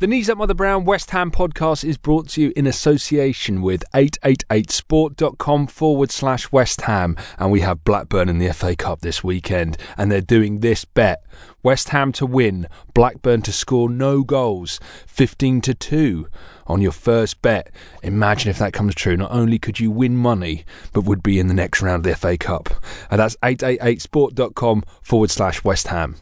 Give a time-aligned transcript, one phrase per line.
[0.00, 3.84] The Knees Up Mother Brown West Ham podcast is brought to you in association with
[3.92, 7.18] 888sport.com forward slash West Ham.
[7.38, 9.76] And we have Blackburn in the FA Cup this weekend.
[9.98, 11.22] And they're doing this bet
[11.62, 16.28] West Ham to win, Blackburn to score no goals, 15 to 2
[16.66, 17.70] on your first bet.
[18.02, 19.18] Imagine if that comes true.
[19.18, 20.64] Not only could you win money,
[20.94, 22.70] but would be in the next round of the FA Cup.
[23.10, 26.16] And that's 888sport.com forward slash West Ham.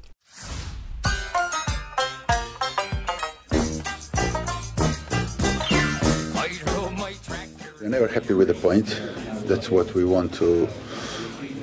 [7.88, 9.00] Never happy with the point.
[9.46, 10.68] That's what we want to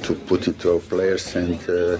[0.04, 1.98] to put into our players, and uh,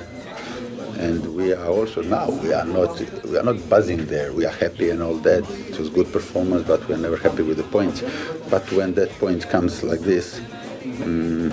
[0.98, 4.34] and we are also now we are not we are not buzzing there.
[4.34, 5.44] We are happy and all that.
[5.70, 8.04] It was good performance, but we're never happy with the point.
[8.50, 10.42] But when that point comes like this.
[11.04, 11.52] Um,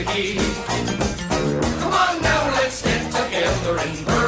[0.00, 0.88] a and.
[1.80, 4.19] Come on now, let's get together in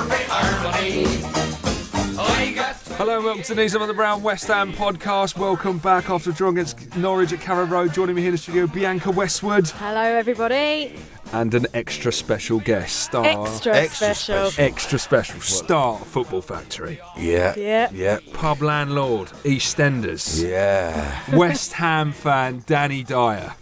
[3.02, 5.37] Hello and welcome to Knees Up on the Brown West Ham podcast.
[5.37, 7.93] Welcome back after a draw against Norwich at Carrow Road.
[7.93, 10.95] Joining me here in the studio, Bianca Westwood, Hello, everybody.
[11.32, 13.24] and an extra special guest star.
[13.26, 14.51] Extra, extra special.
[14.51, 14.65] special.
[14.65, 17.01] Extra special star Football Factory.
[17.18, 17.54] Yeah.
[17.57, 17.91] Yeah.
[17.93, 18.21] Yeah.
[18.35, 20.41] Pub landlord, EastEnders.
[20.41, 21.37] Yeah.
[21.37, 23.52] West Ham fan, Danny Dyer.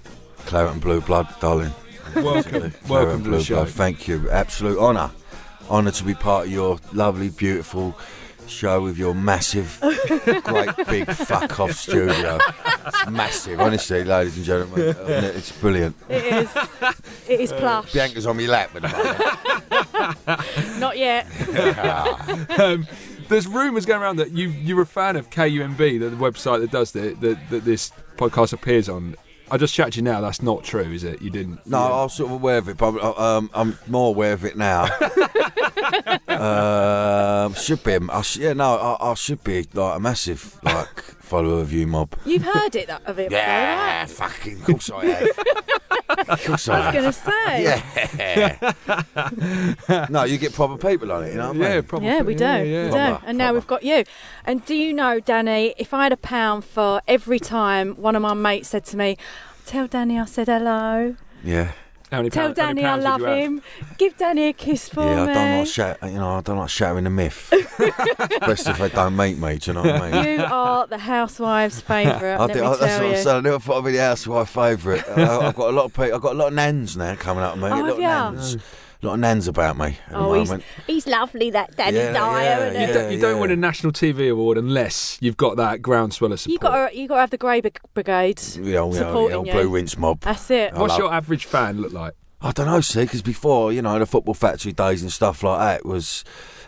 [0.44, 1.72] Claret and blue blood, darling.
[2.14, 3.54] Welcome, Claret welcome and to the blue show.
[3.54, 3.70] blood.
[3.70, 4.28] Thank you.
[4.28, 5.10] Absolute honour.
[5.70, 7.96] Honour to be part of your lovely, beautiful
[8.50, 9.78] show with your massive,
[10.44, 12.38] great big fuck off studio.
[12.86, 14.96] It's massive, honestly, ladies and gentlemen.
[15.40, 15.96] It's brilliant.
[16.08, 16.56] It is.
[17.28, 17.92] It is plush.
[17.92, 18.88] Bianca's on my lap at the
[20.28, 20.78] moment.
[20.80, 21.26] Not yet.
[22.58, 22.86] Um,
[23.28, 26.70] there's rumours going around that you you're a fan of KUMB, the, the website that
[26.70, 29.16] does the, that that this podcast appears on.
[29.50, 30.20] I just chat to you now.
[30.20, 31.20] That's not true, is it?
[31.22, 31.66] You didn't.
[31.66, 34.56] No, I was sort of aware of it, but um, I'm more aware of it
[34.56, 34.84] now.
[36.28, 41.00] um, should be, I sh- yeah, no, I, I should be like a massive like
[41.20, 42.14] follower of you, mob.
[42.24, 44.32] You've heard it that, of it Yeah, before, right?
[44.32, 46.28] fucking, of course I have.
[46.28, 46.94] of course I I was have.
[46.94, 47.62] going to say.
[49.88, 50.06] Yeah.
[50.10, 51.62] no, you get proper people on it, you know what I mean?
[51.62, 52.08] Yeah, probably.
[52.08, 52.44] Yeah, we do.
[52.44, 52.84] Yeah, We yeah.
[52.84, 52.90] do.
[52.90, 53.54] Proper, And now proper.
[53.54, 54.04] we've got you.
[54.44, 58.22] And do you know, Danny, if I had a pound for every time one of
[58.22, 59.16] my mates said to me,
[59.66, 61.14] Tell Danny I said hello.
[61.44, 61.72] Yeah.
[62.10, 63.38] How many Tell pound- how many Danny I pounds would love you have?
[63.38, 63.62] him.
[63.98, 65.30] Give Danny a kiss for Yeah, me.
[65.30, 67.48] I don't like shat, you know, I don't like shattering the myth.
[68.40, 70.40] Best if they don't meet me, do you know what I mean?
[70.40, 72.34] You are the housewife's favourite.
[72.34, 73.22] I let think me I, that's tell what I'm you.
[73.22, 73.36] saying.
[73.36, 75.08] I never thought I'd be the housewife favourite.
[75.08, 76.14] I've got a lot of people.
[76.14, 77.66] I've got a lot of nans now coming up to me.
[77.68, 78.30] Oh, a lot have of ya?
[78.32, 78.56] nans.
[79.02, 80.64] A lot of nans about me at Oh, the he's, moment.
[80.86, 82.42] he's lovely, that Danny Yeah, Dyer.
[82.42, 82.86] yeah, yeah.
[82.88, 86.40] You don't, you don't win a national TV award unless you've got that groundswell of
[86.40, 86.52] support.
[86.52, 87.62] You got you got to have the Grey
[87.94, 89.52] Brigade The old, the old, supporting the old you.
[89.52, 90.20] Blue Rinse mob.
[90.20, 90.74] That's it.
[90.74, 92.12] I What's love- your average fan look like?
[92.42, 95.58] I don't know, see, because before, you know, the football factory days and stuff like
[95.60, 96.24] that was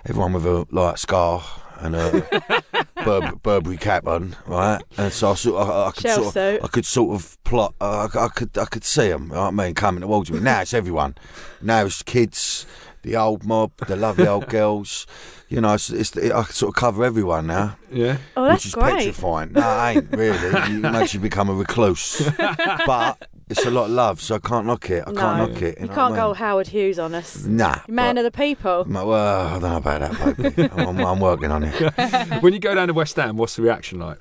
[0.07, 1.43] everyone with a like scar
[1.81, 2.63] and a
[3.05, 4.81] Bur- Burberry cap on, right?
[4.97, 6.61] And so I sort of, I, I could Shell sort of, suit.
[6.65, 9.25] I could sort of plot, uh, I, I could, I could see them.
[9.25, 10.41] You know what I mean, coming towards me.
[10.41, 11.15] Now it's everyone.
[11.61, 12.67] Now it's kids,
[13.03, 15.07] the old mob, the lovely old girls.
[15.49, 18.17] You know, it's, it's I could sort of cover everyone now, Yeah.
[18.39, 18.97] Oh, that's which is great.
[18.97, 19.53] petrifying.
[19.53, 20.39] No, it ain't really.
[20.49, 22.27] It makes you become a recluse.
[22.39, 25.05] but it's a lot of love, so I can't knock it.
[25.07, 25.79] I no, can't knock it.
[25.81, 26.35] you, know can't what I go mean?
[26.37, 27.45] Howard Hughes on us.
[27.45, 27.81] Nah.
[27.89, 28.85] Man of the people.
[28.87, 30.69] Ma- Well, I don't know about that, baby.
[30.77, 31.73] I'm, I'm working on it.
[32.43, 34.19] when you go down to West Ham, what's the reaction like?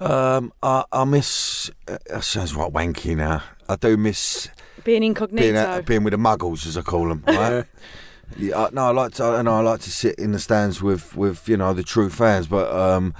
[0.00, 1.70] Um, I, I miss.
[1.86, 3.42] Uh, that sounds right wanky now.
[3.68, 4.48] I do miss
[4.84, 5.58] Being being incognito.
[5.58, 7.22] uh, being with the muggles, as I call them.
[7.26, 7.64] Right?
[8.38, 9.34] yeah, I- no, I like to.
[9.34, 12.46] And I like to sit in the stands with with you know the true fans,
[12.46, 13.14] but um.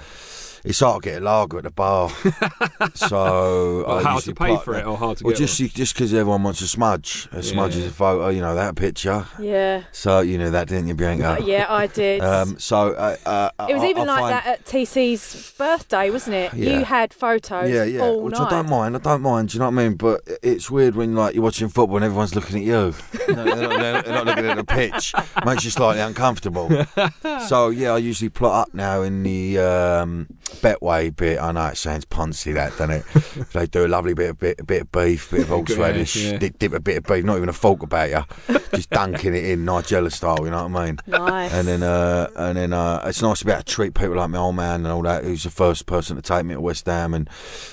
[0.63, 2.09] It's hard to get a lager at the bar,
[2.93, 5.57] so Well, I hard to pay plot for it or hard to Well, get just
[5.75, 9.25] just because everyone wants a smudge, a smudge is a photo, you know that picture.
[9.39, 9.83] yeah.
[9.91, 11.37] So you know that, didn't you, Bianca?
[11.39, 12.21] Uh, yeah, I did.
[12.21, 16.09] Um, so uh, uh, it was I- even I like find- that at TC's birthday,
[16.09, 16.53] wasn't it?
[16.53, 16.79] Yeah.
[16.79, 18.01] You had photos Yeah, yeah.
[18.01, 18.47] all Which night.
[18.47, 18.95] I don't mind.
[18.95, 19.49] I don't mind.
[19.49, 19.95] Do you know what I mean?
[19.95, 22.93] But it's weird when like you're watching football and everyone's looking at you.
[23.33, 25.13] No, they're, not, they're- they're not looking at the pitch.
[25.45, 26.69] Makes you slightly uncomfortable.
[27.47, 30.27] so yeah, I usually plot up now in the um,
[30.61, 31.39] Betway bit.
[31.39, 33.05] I know it sounds poncy, that doesn't it?
[33.53, 36.37] they do a lovely bit of bit, a bit of beef, bit of horseradish, yeah.
[36.37, 37.23] dip, dip a bit of beef.
[37.23, 40.39] Not even a fork about you, just dunking it in Nigella style.
[40.43, 40.99] You know what I mean?
[41.07, 41.53] Nice.
[41.53, 44.29] And then, uh, and then, uh, it's nice to be able to treat people like
[44.29, 45.23] my old man and all that.
[45.23, 47.29] Who's the first person to take me to West Ham, and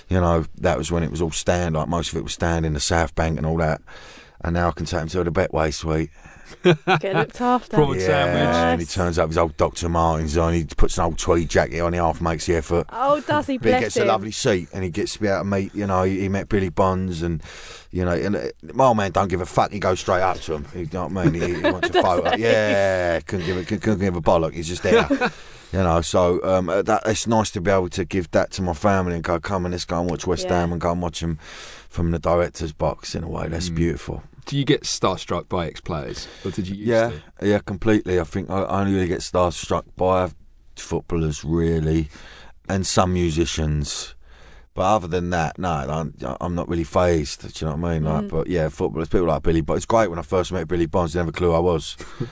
[0.08, 1.74] you know that was when it was all stand.
[1.74, 3.82] Like most of it was stand in the South Bank and all that.
[4.40, 6.10] And now I can take him to the Betway suite.
[7.00, 7.76] Get looked after.
[7.76, 8.54] Prawn yeah, sandwich.
[8.56, 9.88] and he turns up his old Dr.
[9.88, 10.52] Martens on.
[10.54, 11.92] He puts an old tweed jacket on.
[11.92, 12.86] He half makes the effort.
[12.90, 13.58] Oh, does he?
[13.58, 14.04] But he gets him.
[14.04, 15.74] a lovely seat, and he gets to be able to meet.
[15.74, 17.42] You know, he, he met Billy Bonds, and
[17.90, 19.72] you know, and uh, my old man don't give a fuck.
[19.72, 20.66] He goes straight up to him.
[20.74, 21.34] You know what I mean?
[21.40, 22.36] He, he wants a photo.
[22.36, 24.54] Yeah, couldn't give a couldn't, couldn't give a bollock.
[24.54, 25.08] He's just there.
[25.70, 28.62] You know, so um, uh, that it's nice to be able to give that to
[28.62, 30.60] my family and go, come and let's go and watch West Yeah.
[30.60, 31.38] Ham and go and watch them
[31.90, 33.48] from the director's box in a way.
[33.48, 34.22] That's beautiful.
[34.48, 36.74] Do you get starstruck by ex-players, or did you?
[36.74, 37.46] Used Yeah, to?
[37.46, 38.18] yeah, completely.
[38.18, 40.30] I think I I only really get starstruck by
[40.74, 42.08] footballers, really,
[42.66, 44.14] and some musicians.
[44.72, 47.42] But other than that, no, I'm, I'm not really phased.
[47.42, 48.04] Do you know what I mean?
[48.04, 48.28] Like, mm.
[48.30, 49.60] but yeah, footballers, people like Billy.
[49.60, 51.14] But it's great when I first met Billy Bonds.
[51.14, 51.96] Never a clue who I was.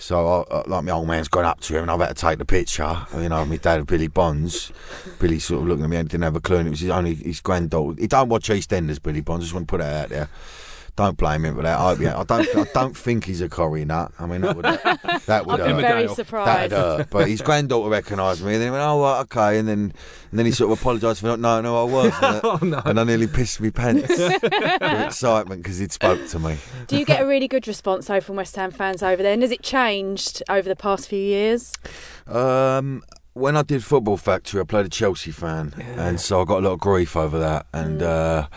[0.00, 2.26] So, I, I, like my old man's gone up to him, and I've had to
[2.26, 3.06] take the picture.
[3.14, 4.72] You know, my dad, Billy Bonds.
[5.18, 6.88] Billy sort of looking at me and didn't have a clue, and it was his
[6.88, 8.00] only his granddaughter.
[8.00, 9.44] He don't watch EastEnders, Billy Bonds.
[9.44, 10.28] Just want to put that out there.
[11.00, 11.78] Don't blame him for that.
[11.78, 12.46] I, yeah, I don't.
[12.54, 14.12] I don't think he's a Corrie nut.
[14.18, 15.80] I mean, that would that would I'd be hurt.
[15.80, 16.06] very Emmerdale.
[16.08, 16.72] That surprised.
[16.72, 17.08] hurt.
[17.08, 19.94] But his granddaughter recognised me, and then he went, "Oh, right, okay." And then,
[20.30, 21.40] and then he sort of apologised for not.
[21.40, 22.12] No, no, I was.
[22.22, 22.82] And, Oh no.
[22.84, 26.58] and I nearly pissed me pants with excitement because he'd spoke to me.
[26.86, 29.32] Do you get a really good response though from West Ham fans over there?
[29.32, 31.72] And has it changed over the past few years?
[32.26, 33.02] Um,
[33.32, 36.66] when I did Football Factory, I played a Chelsea fan, and so I got a
[36.66, 37.64] lot of grief over that.
[37.72, 38.48] And uh,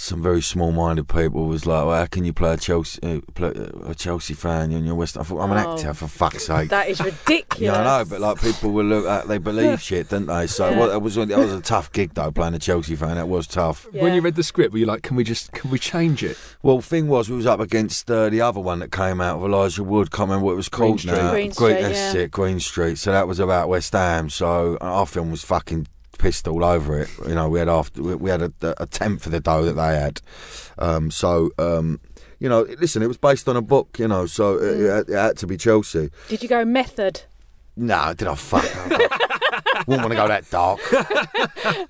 [0.00, 3.52] some very small-minded people was like, "Well, how can you play a Chelsea, uh, play
[3.84, 4.72] a Chelsea fan?
[4.72, 5.74] and You're West." I thought, "I'm an Oh.
[5.74, 7.60] actor, for fuck's sake." That is ridiculous.
[7.60, 10.46] Yeah, I know, but like people will look at, they believe shit, don't they?
[10.46, 10.78] So Yeah.
[10.78, 13.16] well, that was that was a tough gig though, playing a Chelsea fan.
[13.16, 13.86] That was tough.
[13.92, 14.02] Yeah.
[14.02, 16.36] When you read the script, were you like, "Can we just, can we change it?"
[16.62, 19.44] Well, thing was, we was up against uh, the other one that came out of
[19.44, 20.10] Elijah Wood.
[20.10, 21.12] Can't remember what it was Green called Street.
[21.12, 21.30] now.
[21.30, 22.20] Green Street, that's yeah.
[22.22, 22.96] it, Green Street.
[22.98, 24.30] So that was about West Ham.
[24.30, 25.86] So our film was fucking
[26.20, 27.08] pissed all over it.
[27.26, 28.52] You know, we had after we- had a,
[28.82, 30.20] a tenth of the dough that they had.
[30.78, 31.50] Um, so.
[31.58, 32.00] Um,
[32.42, 35.36] you know, listen, it was based on a book, you know, so it, it, had,
[35.36, 36.08] to be Chelsea.
[36.28, 37.20] Did you go method?
[37.76, 38.64] No, did I fuck?
[39.86, 40.80] Wouldn't want to go that dark.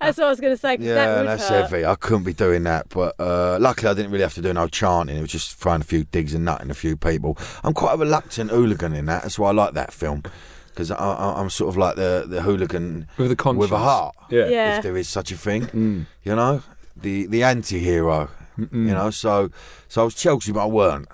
[0.01, 0.77] That's what I was going to say.
[0.77, 1.71] that Yeah, would that's hurt.
[1.71, 1.85] heavy.
[1.85, 4.67] I couldn't be doing that, but uh, luckily I didn't really have to do no
[4.67, 5.17] chanting.
[5.17, 7.39] It was just throwing a few digs and nutting a few people.
[7.63, 9.23] I'm quite a reluctant hooligan in that.
[9.23, 10.25] That's why I like that film
[10.81, 13.61] because I, I, I'm sort of like the the hooligan With a conscience.
[13.71, 14.49] with a heart, Yeah.
[14.49, 14.77] Yeah.
[14.79, 15.67] if there is such a thing.
[15.67, 16.07] Mm.
[16.25, 16.63] You know,
[16.97, 18.29] the the anti-hero.
[18.57, 19.51] You know, so
[19.89, 21.09] so I was Chelsea, but I weren't.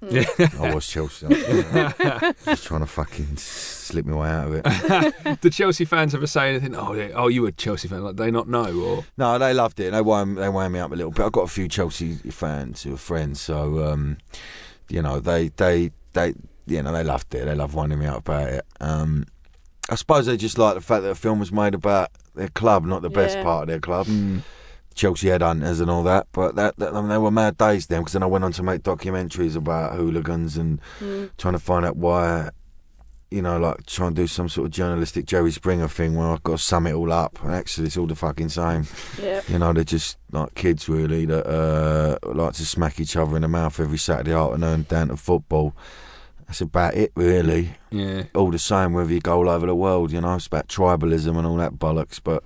[0.00, 0.24] Yeah.
[0.60, 1.26] I was Chelsea.
[2.44, 5.40] just trying to fucking slip my way out of it.
[5.40, 6.74] Did Chelsea fans ever say anything?
[6.76, 8.02] Oh, yeah, oh, you were a Chelsea fan.
[8.02, 9.90] Like they not know, or No, they loved it.
[9.92, 11.24] They wound, they wound me up a little bit.
[11.24, 14.18] I've got a few Chelsea fans who are friends, so um,
[14.88, 16.34] you know they they they
[16.70, 17.44] you know they loved it.
[17.46, 18.64] They loved winding me up about it.
[18.80, 19.24] Um,
[19.90, 22.84] I suppose they just like the fact that the film was made about their club,
[22.84, 23.42] not the best Yeah.
[23.44, 24.06] part of their club.
[24.94, 28.00] Chelsea headhunters and all that, but that, that I mean, they were mad days then
[28.00, 30.80] because then I went on to make documentaries about hooligans and
[31.38, 32.50] trying to find out why
[33.30, 36.42] you know, like trying to do some sort of journalistic Jerry Springer thing where I've
[36.42, 37.38] got to sum it all up.
[37.44, 38.86] And actually, it's all the fucking same.
[39.22, 39.42] Yeah.
[39.48, 43.42] You know, they're just like kids really that uh, like to smack each other in
[43.42, 45.74] the mouth every Saturday afternoon down to football.
[46.48, 47.74] That's about it, really.
[47.90, 48.24] yeah.
[48.34, 51.36] All the same, whether you go all over the world, you know, it's about tribalism
[51.36, 52.18] and all that bollocks.
[52.22, 52.42] But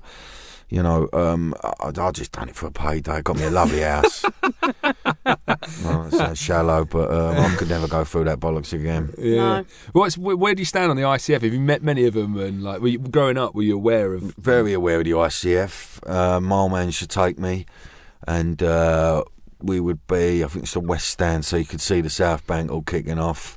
[0.68, 3.20] you know, um, I, I just done it for a payday.
[3.22, 4.24] Got me a lovely house.
[4.82, 9.12] well, it sounds shallow, but um, I could never go through that bollocks again.
[9.18, 9.36] Yeah.
[9.60, 9.64] No.
[9.92, 11.42] What's where do you stand on the ICF?
[11.42, 12.36] Have you met many of them?
[12.38, 14.34] And like, were you, growing up, were you aware of?
[14.36, 16.10] very aware of the ICF.
[16.10, 17.66] Uh, my man should take me,
[18.26, 19.22] and uh,
[19.60, 20.42] we would be.
[20.42, 23.18] I think it's the West Stand, so you could see the South Bank all kicking
[23.18, 23.56] off.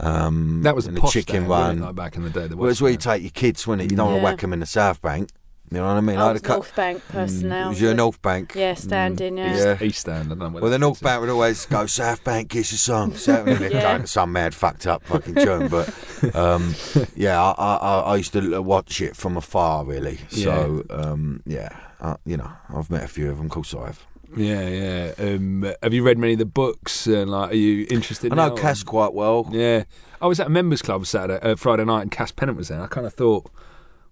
[0.00, 1.82] Um, That was a and the chicken stand, wasn't run.
[1.82, 2.46] it, like back in the day.
[2.48, 3.90] the well, it's where you take your kids, wasn't it?
[3.90, 5.30] You don't want to whack them in the South Bank.
[5.72, 6.16] You know what I mean?
[6.16, 7.68] I Like was the cut- North Bank person now.
[7.70, 8.52] was you a North Bank?
[8.54, 9.36] Yeah, standing.
[9.36, 9.52] Yeah.
[9.52, 9.86] East, Yeah.
[9.88, 10.26] East Stand.
[10.26, 12.78] I don't know where Well, the North Bank would always go South Bank, kiss a
[12.78, 13.14] song.
[13.16, 13.82] South Bank, Yeah.
[13.82, 15.66] going to some mad fucked up fucking tune.
[15.66, 15.88] But
[16.36, 16.76] um,
[17.16, 20.20] yeah, I, I, I- I used to watch it from afar, really.
[20.28, 21.70] So um, yeah,
[22.00, 23.46] uh, you know, I've met a few of them.
[23.46, 24.06] Of course, I have.
[24.34, 24.42] In.
[24.42, 25.12] Yeah, yeah.
[25.18, 27.06] Um, have you read many of the books?
[27.06, 28.32] And like, are you interested?
[28.32, 28.54] I know now?
[28.56, 29.48] Cass quite well.
[29.50, 29.84] Yeah,
[30.20, 32.80] I was at a members club Saturday, uh, Friday night, and Cass Pennant was there.
[32.80, 33.50] I kind of thought,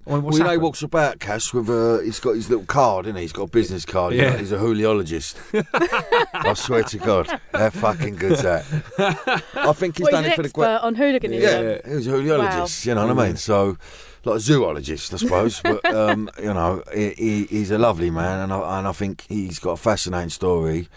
[0.05, 2.03] well, what's well, you know, he walks about Cass with a.
[2.05, 3.23] He's got his little card, isn't he?
[3.23, 4.13] He's got a business card.
[4.15, 4.31] you Yeah.
[4.33, 5.35] know, he's a hooliologist.
[6.35, 8.65] I swear to God, how fucking good's that?
[9.55, 10.49] I think he's Well, done he's it for the.
[10.49, 11.43] expert gra- on hooliganism.
[11.43, 12.85] Yeah, he was a hooliologist.
[12.87, 13.37] You know what I mean?
[13.37, 13.79] So,
[14.27, 15.61] like a zoologist, I suppose.
[15.63, 19.25] but um, you know, he, he, he's a lovely man, and I, and I think
[19.29, 20.89] he's got a fascinating story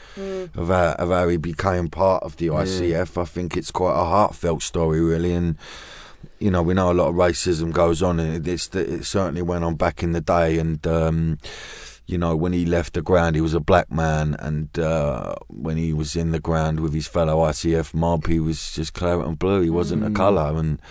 [0.55, 3.21] of, how, of how he became part of the ICF.
[3.21, 5.57] I think it's quite a heartfelt story, really, and.
[6.39, 9.63] You know, we know a lot of racism goes on, and it's, it certainly went
[9.63, 10.59] on back in the day.
[10.59, 11.39] And um,
[12.07, 15.77] you know, when he left the ground, he was a black man, and uh, when
[15.77, 19.37] he was in the ground with his fellow ICF mob, he was just claret and
[19.37, 19.61] blue.
[19.61, 20.81] He wasn't a colour, and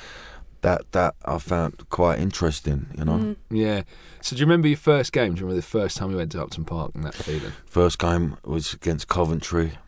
[0.67, 2.89] that that I found quite interesting.
[2.99, 3.83] You know, Yeah.
[4.21, 5.35] So do you remember your first game?
[5.35, 7.53] Do you remember the first time you went to Upton Park and that feeling?
[7.67, 9.79] first game was against Coventry.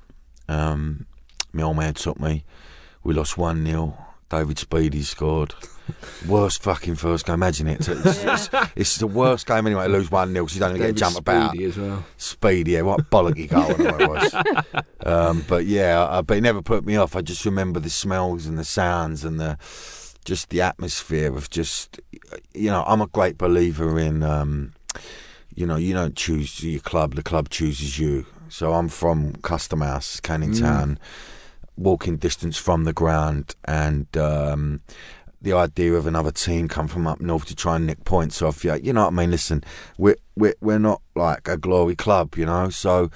[0.49, 1.07] Um,
[1.53, 2.45] my old man took me.
[3.03, 5.55] We lost one 0 David Speedie scored.
[6.29, 7.35] Worst fucking first game.
[7.35, 7.89] Imagine it.
[7.89, 9.87] It's, it's, it's the worst game anyway.
[9.87, 11.55] to Lose one 0 because you don't even get to David jump about.
[11.55, 12.05] Speedie as well.
[12.19, 14.85] Speedie, yeah, what a bollocky goal it was.
[15.01, 17.17] Um, but yeah, uh, but it never put me off.
[17.17, 19.57] I just remember the smells and the sounds and the
[20.29, 22.01] just the atmosphere of just,
[22.53, 24.75] you know, I'm a great believer in, um,
[25.55, 28.27] you know, you don't choose your club, the club chooses you.
[28.51, 30.99] So I'm from Custom House, Canning Town,
[31.79, 34.83] walking distance from the ground, and um,
[35.41, 38.65] the idea of another team come from up north to try and nick points off
[38.65, 38.75] you.
[38.75, 39.31] You know what I mean?
[39.31, 39.65] Listen,
[39.97, 42.69] we're we're we're not like a glory club, you know.
[42.69, 43.11] So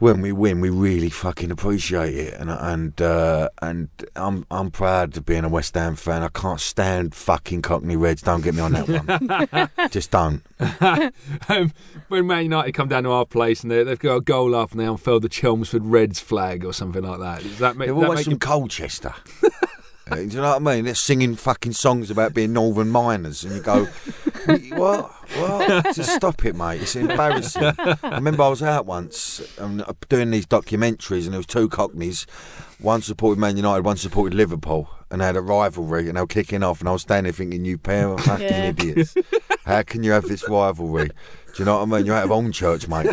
[0.00, 5.14] when we win, we really fucking appreciate it, and and uh, and I'm I'm proud
[5.14, 6.22] to being a West Ham fan.
[6.22, 8.22] I can't stand fucking Cockney Reds.
[8.22, 9.88] Don't get me on that one.
[9.90, 10.42] Just don't.
[11.48, 11.72] um,
[12.08, 14.72] when Man United come down to our place and they, they've got a goal up
[14.72, 17.94] and they unfurl the Chelmsford Reds flag or something like that, does that make, They're
[17.94, 19.14] that always make from you- Colchester.
[20.10, 20.84] Uh, Do you know what I mean?
[20.84, 23.84] They're singing fucking songs about being Northern miners, and you go,
[24.76, 25.10] "What?
[25.38, 25.94] What?
[25.94, 26.82] Just stop it, mate!
[26.82, 31.46] It's embarrassing." I remember I was out once um, doing these documentaries, and there was
[31.46, 32.26] two Cockneys.
[32.80, 36.26] One supported Man United, one supported Liverpool, and they had a rivalry, and they were
[36.26, 38.68] kicking off, and I was standing there thinking, "You pair of fucking Yeah.
[38.68, 39.14] idiots!
[39.64, 41.12] How can you have this rivalry?" Do
[41.58, 42.06] you know what I mean?
[42.06, 43.08] You're out of own church, mate.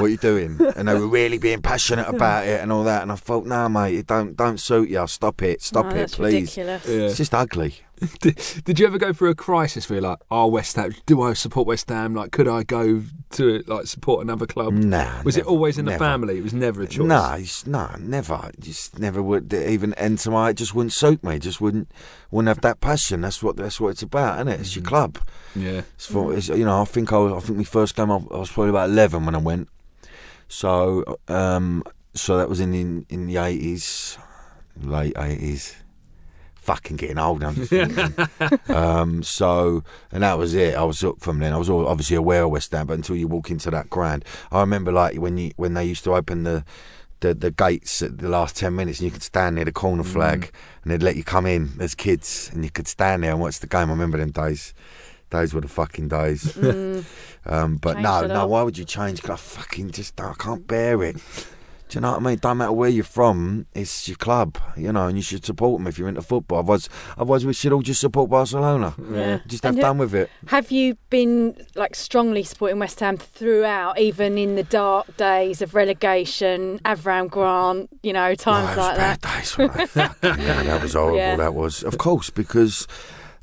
[0.00, 0.60] What are you doing?
[0.76, 2.16] And they were really being passionate hmm.
[2.16, 3.02] about it and all that.
[3.02, 5.06] And I thought, no, mate, it don't don't suit you.
[5.06, 6.34] Stop it, stop Oh, it, that's please.
[6.34, 6.86] ridiculous.
[6.86, 7.06] Yeah.
[7.06, 7.74] It's just ugly.
[8.20, 11.22] Did, did you ever go through a crisis where you're like, oh, West Ham, do
[11.22, 12.14] I support West Ham?
[12.14, 14.74] Like, could I go to like support another club?
[14.74, 15.22] Nah.
[15.22, 16.04] Was it always in the never.
[16.04, 16.36] family?
[16.36, 17.06] It was never a choice.
[17.06, 18.50] No, it's, no, never.
[18.60, 20.50] Just never would even enter my.
[20.50, 21.38] It just wouldn't suit me.
[21.38, 21.90] Just wouldn't
[22.30, 23.22] wouldn't have that passion.
[23.22, 24.60] That's what that's what it's about, isn't it?
[24.60, 24.88] It's your mm.
[24.88, 25.18] club.
[25.54, 25.82] Yeah.
[25.94, 28.16] It's for, it's, you know, I think I, was, I think my first game I,
[28.16, 29.68] I was probably about eleven when I went.
[30.48, 31.82] So, um,
[32.14, 34.18] so that was in the, in the eighties,
[34.80, 35.76] late eighties.
[36.56, 38.28] Fucking getting old, I'm just thinking.
[38.74, 40.74] um, so, and that was it.
[40.74, 41.52] I was up from then.
[41.52, 44.60] I was obviously aware of West Ham, but until you walk into that ground, I
[44.60, 46.64] remember like when you when they used to open the.
[47.20, 50.02] The, the gates at the last 10 minutes and you could stand near the corner
[50.02, 50.50] flag
[50.82, 53.58] and they'd let you come in as kids and you could stand there and watch
[53.58, 53.88] the game.
[53.88, 54.74] I remember them days.
[55.30, 56.56] Those were the fucking days.
[57.48, 58.46] Um, but Changed no, no.
[58.48, 59.22] Why would you change?
[59.22, 61.14] 'Cause I fucking just I can't bear it.
[61.88, 62.38] Do you know what I mean?
[62.38, 65.86] Don't matter where you're from, it's your club, you know, and you should support them
[65.86, 66.58] if you're into football.
[66.58, 68.94] Otherwise, otherwise we should all just support Barcelona.
[69.12, 69.38] Yeah.
[69.46, 70.28] Just have And done with it.
[70.48, 75.76] Have you been like strongly supporting West Ham throughout, even in the dark days of
[75.76, 79.20] relegation, Avram Grant, you know, times No, it was like that?
[79.20, 79.56] bad days.
[79.58, 79.90] weren't?
[79.90, 81.18] Fucking hell, that was horrible.
[81.18, 81.36] Yeah.
[81.36, 82.88] That was, of course, because.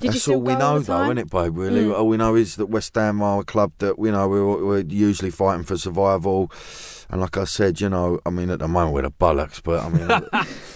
[0.04, 1.58] Did That's all we all know, though, isn't it, babe?
[1.58, 1.98] Really, Mm.
[1.98, 4.80] all we know is that West Ham are a club that you know we're, we're
[4.88, 6.52] usually fighting for survival.
[7.10, 9.84] And like I said, you know, I mean, at the moment we're the bollocks, but
[9.84, 10.10] I mean,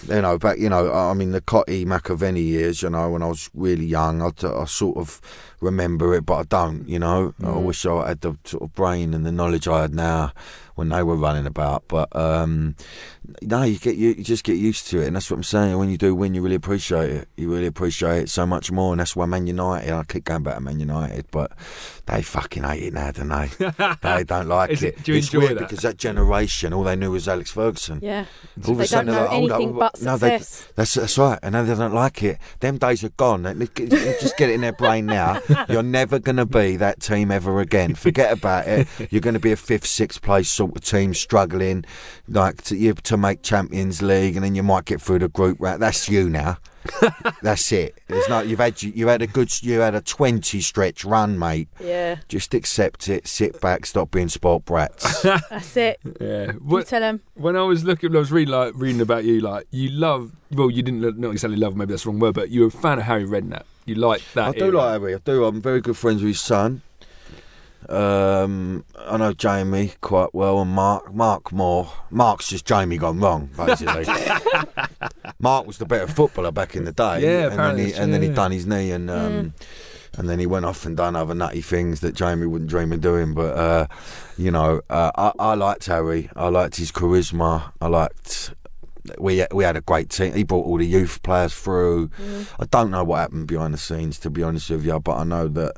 [0.16, 3.28] you know, back, you know, I mean, the Cottee McAvenny years, you know, when I
[3.28, 5.20] was really young, I, I sort of
[5.62, 7.34] remember it, but I don't, you know.
[7.44, 10.32] I wish I had the sort of brain and the knowledge I had now
[10.78, 11.84] when they were running about.
[11.88, 12.76] But um,
[13.42, 15.78] no, you get you, you just get used to it, and that's what I'm saying.
[15.78, 17.28] When you do win, you really appreciate it.
[17.36, 19.92] You really appreciate it so much more, and that's why Man United.
[19.92, 21.52] I keep going back to Man United, but
[22.06, 23.50] they fucking hate it now, don't they?
[24.02, 24.98] they don't like Is it.
[25.00, 25.60] it- do you it's enjoy weird that?
[25.70, 28.00] because that generation, all they knew was Alex Ferguson.
[28.02, 28.26] Yeah.
[28.66, 31.40] All They a don't they're know like, anything what- but no, they- that's that's right,
[31.44, 32.38] and now they don't like it.
[32.62, 33.44] Them days are gone.
[33.44, 35.42] They- they- Just get it in their brain now.
[35.70, 37.96] You're never going to be that team ever again.
[37.96, 38.88] Forget about it.
[39.10, 41.86] You're going to be a fifth, sixth place sort of team, struggling
[42.28, 45.58] like to, you, to make Champions League, and then you might get through the group
[45.60, 45.82] round.
[45.82, 46.58] That's you now.
[47.42, 48.02] That's it.
[48.08, 48.42] There's no.
[48.42, 49.52] You've had you had a good.
[49.62, 51.68] You had a 20 stretch run, mate.
[51.80, 52.18] Yeah.
[52.28, 53.28] Just accept it.
[53.28, 53.86] Sit back.
[53.86, 55.22] Stop being sport brats.
[55.22, 56.00] That's it.
[56.22, 56.54] Yeah.
[56.68, 57.22] You tell him.
[57.36, 59.42] when I was looking, I was reading like reading about you.
[59.42, 60.32] Like you love.
[60.52, 61.76] Well, you didn't lo- not exactly love.
[61.76, 63.64] Maybe that's the wrong word, but you're a fan of Harry Redknapp.
[63.86, 64.48] You like that.
[64.48, 64.78] I do era.
[64.78, 65.16] like Harry.
[65.16, 65.46] I do.
[65.46, 66.82] I'm very good friends with his son.
[67.90, 71.14] Um, I know Jamie quite well, and Mark.
[71.14, 71.92] Mark more.
[72.10, 74.06] Mark's just Jamie gone wrong, basically.
[75.40, 77.22] Mark was the better footballer back in the day.
[77.22, 79.54] Yeah, and then apparently he, and then he done his knee, and um,
[80.18, 83.02] and then he went off and done other nutty things that Jamie wouldn't dream of
[83.02, 83.34] doing.
[83.34, 83.88] But uh,
[84.38, 86.30] you know, uh, I, I liked Harry.
[86.36, 87.72] I liked his charisma.
[87.80, 88.54] I liked.
[89.18, 90.34] We we had a great team.
[90.34, 92.10] He brought all the youth players through.
[92.60, 95.24] I don't know what happened behind the scenes, to be honest with you, but I
[95.24, 95.78] know that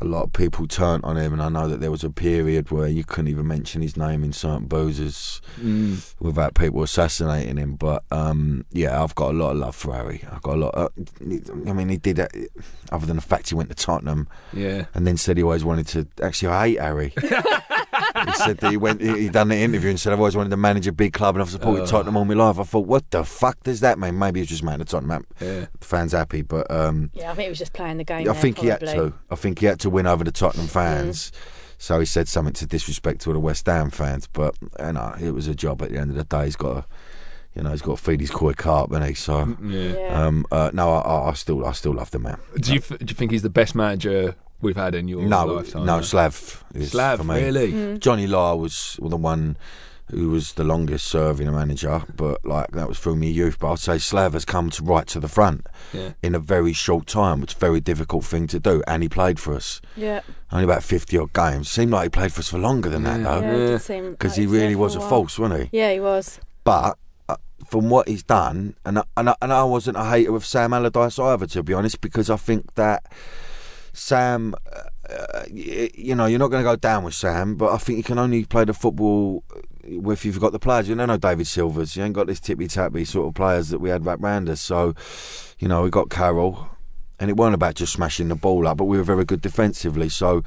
[0.00, 2.70] a lot of people turned on him, and I know that there was a period
[2.70, 6.14] where you couldn't even mention his name in certain boozers Mm.
[6.20, 7.74] without people assassinating him.
[7.74, 10.24] But um, yeah, I've got a lot of love for Harry.
[10.30, 10.74] I've got a lot.
[10.74, 10.90] Of,
[11.68, 12.32] I mean, he did that.
[12.92, 14.86] Other than the fact he went to Tottenham Yeah.
[14.94, 16.06] and then said he always wanted to.
[16.22, 17.12] Actually, I hate Harry.
[17.20, 19.00] he said that he went.
[19.00, 21.34] He, he done the interview and said I've always wanted to manage a big club
[21.36, 21.86] and I've supported Oh.
[21.86, 22.58] Tottenham all my life.
[22.58, 24.18] I thought, what the fuck does that mean?
[24.18, 25.66] Maybe he was just making the Tottenham Yeah.
[25.80, 26.70] fans happy, but.
[26.70, 28.20] Um, Yeah, I think he was just playing the game.
[28.20, 29.12] I there, think he had to.
[29.30, 31.32] I think he had to win over the Tottenham fans.
[31.78, 35.30] So he said something to disrespect to the West Ham fans, but you know it
[35.32, 35.82] was a job.
[35.82, 36.84] At the end of the day, he's got to,
[37.54, 39.14] you know, he's got to feed his koi carp, and he.
[39.14, 39.92] So, Yeah.
[39.94, 40.26] Yeah.
[40.26, 42.36] um, uh, no, I- I, I still, I still love the man.
[42.60, 45.86] Do you do you think he's the best manager we've had in your No, lifetime?
[45.86, 47.42] no, Slav is Slav, for me.
[47.42, 47.98] really?
[47.98, 49.56] John Lyall was the one
[50.10, 53.58] who was the longest serving manager, but like that was through my youth.
[53.58, 56.12] But I'd say Slav has come to right to the front Yeah.
[56.22, 58.82] in a very short time, which is a very difficult thing to do.
[58.86, 60.20] And he played for us yeah.
[60.52, 61.70] only about fifty odd games.
[61.70, 63.40] Seemed like he played for us for longer than that Yeah.
[63.40, 64.10] though, Yeah, Yeah.
[64.10, 65.08] because like he really was a while.
[65.08, 65.78] false, wasn't he?
[65.78, 66.40] Yeah, he was.
[66.64, 66.96] But
[67.28, 67.36] uh,
[67.66, 70.72] from what he's done, and I, and I, and I wasn't a hater of Sam
[70.72, 73.04] Allardyce either, to be honest, because I think that
[73.92, 77.78] Sam, uh, uh, you know, you're not going to go down with Sam, but I
[77.78, 79.44] think you can only play the football
[79.82, 80.88] if you've got the players.
[80.88, 83.78] You don't know David Silvas, you ain't got this tippy tappy sort of players that
[83.78, 84.60] we had back round us.
[84.60, 84.94] So,
[85.58, 86.68] you know, we got Carroll,
[87.18, 90.08] and it weren't about just smashing the ball up, but we were very good defensively.
[90.08, 90.42] So.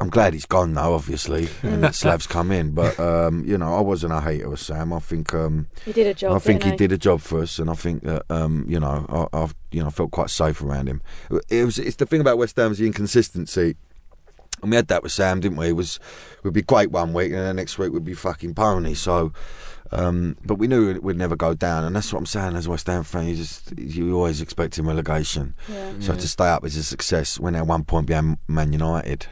[0.00, 2.72] I'm glad he's gone now, obviously, and that Slav's come in.
[2.72, 4.92] But um, you know, I wasn't a hater of Sam.
[4.92, 6.32] I think um, He did a job.
[6.34, 8.80] I think he didn't did a job for us, and I think that um, you
[8.80, 11.00] know I, I've you know felt quite safe around him.
[11.48, 13.76] It was it's the thing about West Ham is the inconsistency,
[14.62, 15.68] and we had that with Sam, didn't we?
[15.68, 16.00] It was
[16.42, 18.94] we'd be great one week, and the next week we'd be fucking pony.
[18.94, 19.32] So,
[19.92, 22.70] um, but we knew we'd never go down, and that's what I'm saying as a
[22.70, 23.28] West Ham fan.
[23.28, 25.92] You just you always expecting relegation, Yeah.
[26.00, 27.38] so to stay up is a success.
[27.38, 29.26] When at one point behind Man United,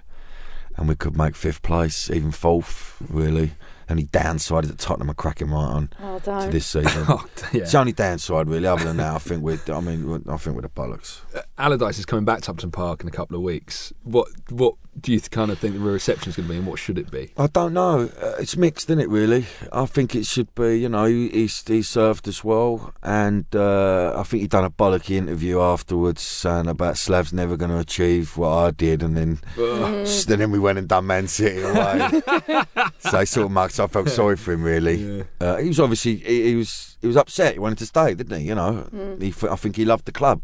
[0.76, 3.52] and we could make fifth place, even fourth, really.
[3.89, 7.05] Only downside is that Tottenham are cracking right on Oh, to this season.
[7.09, 7.62] Oh, yeah.
[7.62, 8.67] It's the only downside, really.
[8.67, 9.59] Other than that, I think we're.
[9.73, 11.21] I mean, I think we're the bollocks.
[11.59, 13.93] Allardyce is coming back to Upton Park in a couple of weeks.
[14.05, 16.79] What what do you kind of think the reception is going to be, and what
[16.79, 17.33] should it be?
[17.39, 18.11] I don't know.
[18.21, 19.09] Uh, it's mixed, isn't it?
[19.09, 20.81] Really, I think it should be.
[20.81, 24.71] You know, he he's, he served us well, and uh, I think he done a
[24.71, 29.41] bollocky interview afterwards saying about Slav's never going to achieve what I did, and then
[29.59, 30.07] Ugh.
[30.27, 32.09] then we went and done Man City away.
[32.99, 33.90] so he sort of mucked.
[33.90, 34.94] I felt sorry for him, really.
[34.96, 35.22] Yeah.
[35.40, 37.54] Uh, he was obviously he, he was he was upset.
[37.54, 38.46] He wanted to stay, didn't he?
[38.46, 40.42] You know, he, f- I think he loved the club,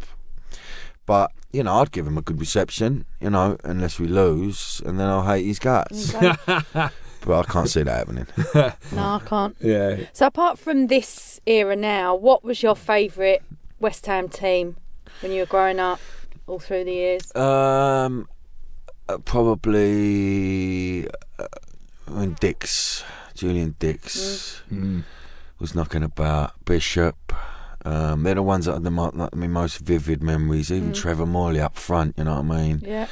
[1.06, 3.04] but you know, I'd give him a good reception.
[3.20, 6.14] You know, unless we lose, and then I'll hate his guts.
[6.14, 6.36] Okay.
[6.72, 6.90] but
[7.28, 8.26] I can't see that happening.
[8.92, 9.56] no, I can't.
[9.60, 9.96] Yeah.
[10.12, 13.42] So apart from this era now, what was your favourite
[13.80, 14.76] West Ham team
[15.20, 16.00] when you were growing up,
[16.46, 17.34] all through the years?
[17.34, 18.28] Um,
[19.08, 21.46] uh, probably uh,
[22.06, 23.04] when Dicks,
[23.38, 25.04] Julian Dicks Mm.
[25.60, 26.52] was knocking about.
[26.64, 27.32] Bishop.
[27.84, 30.70] Um, they're the ones that are the mo- like, my most vivid memories.
[30.72, 32.82] Even Trevor Morley up front, you know what I mean.
[32.84, 33.06] Yeah.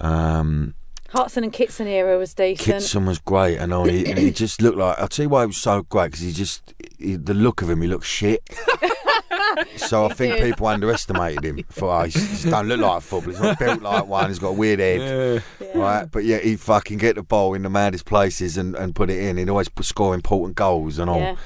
[0.00, 0.74] Um,
[1.10, 2.66] Hartson and Kitson era was decent.
[2.66, 4.98] Kitson was great, and, all, he, and he just looked like.
[4.98, 7.70] I'll tell you why he was so great because he just he, the look of
[7.70, 8.42] him, he looked shit.
[9.76, 11.64] so I think people underestimated him.
[11.70, 13.32] For oh, he just don't look like a footballer.
[13.32, 14.28] He's not built like one.
[14.28, 15.00] He's got a weird head.
[15.00, 15.66] Yeah.
[15.66, 15.78] Yeah.
[15.78, 19.10] Right, but yeah, he fucking get the ball in the maddest places and, and put
[19.10, 19.36] it in.
[19.36, 21.20] He'd always score important goals and all.
[21.20, 21.36] Yeah.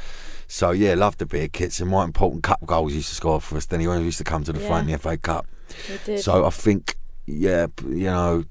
[0.49, 1.88] So yeah, loved a bit of Kitson.
[1.88, 3.66] More important cup goals he used to score for us.
[3.66, 5.46] Then he always used to come to the front in the FA Cup.
[6.05, 6.20] Did.
[6.20, 6.96] So I think,
[7.27, 8.44] yeah, you know,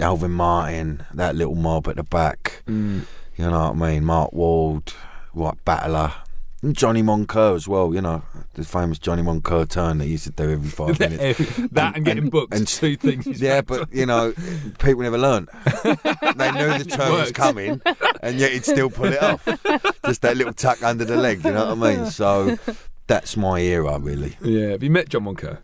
[0.00, 2.62] Alvin Martin, that little mob at the back.
[2.66, 3.04] Mm.
[3.36, 4.04] You know what I mean?
[4.04, 4.92] Mark Ward,
[5.34, 6.12] right, Battler.
[6.62, 10.24] And Johnny Moncur as well, you know, the famous Johnny Moncur turn that he used
[10.24, 11.38] to do every five minutes.
[11.72, 12.52] that and getting and- booked.
[12.54, 13.40] and- two things.
[13.40, 14.34] Yeah, but you know,
[14.78, 15.48] people never learnt.
[15.84, 17.80] they knew the turn was coming,
[18.22, 19.42] and yet he'd still pull it off.
[20.04, 22.06] Just that little tuck under the leg, you know what I mean?
[22.10, 22.58] So
[23.06, 24.36] that's my era, really.
[24.42, 24.68] Yeah.
[24.72, 25.58] Have you met John Moncur?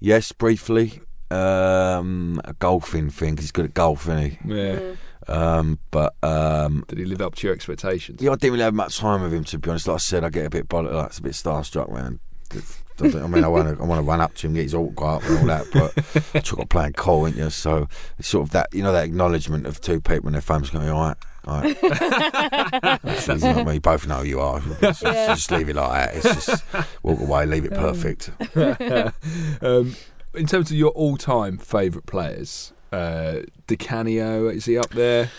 [0.00, 3.36] Yes, briefly, um, a golfing thing.
[3.36, 4.38] 'cause he's good at golf, isn't he?
[4.46, 4.80] Yeah.
[5.28, 8.22] Um, but um, Did he live up to your expectations?
[8.22, 9.86] yeah, I didn't really have much time with him to be honest.
[9.88, 12.18] Like I said, I get a bit bollock, like, a bit starstruck, man.
[13.00, 15.24] I mean, I want to, I want to run up to him, get his autograph
[15.28, 17.50] and all that, but I took playing cool, ain't you?
[17.50, 17.86] So
[18.18, 20.88] it's sort of that, you know, that acknowledgement of two people when they're famous going,
[20.88, 21.76] all right, all right.
[23.04, 23.74] Actually, you know what I mean?
[23.74, 24.60] You both know who you are.
[24.80, 25.26] Just, Yeah.
[25.28, 26.16] just leave it like that.
[26.16, 26.64] It's just
[27.02, 28.30] walk away, leave it perfect.
[29.62, 29.94] um,
[30.34, 35.30] in terms of your all-time favourite players, uh, Di Canio, is he up there?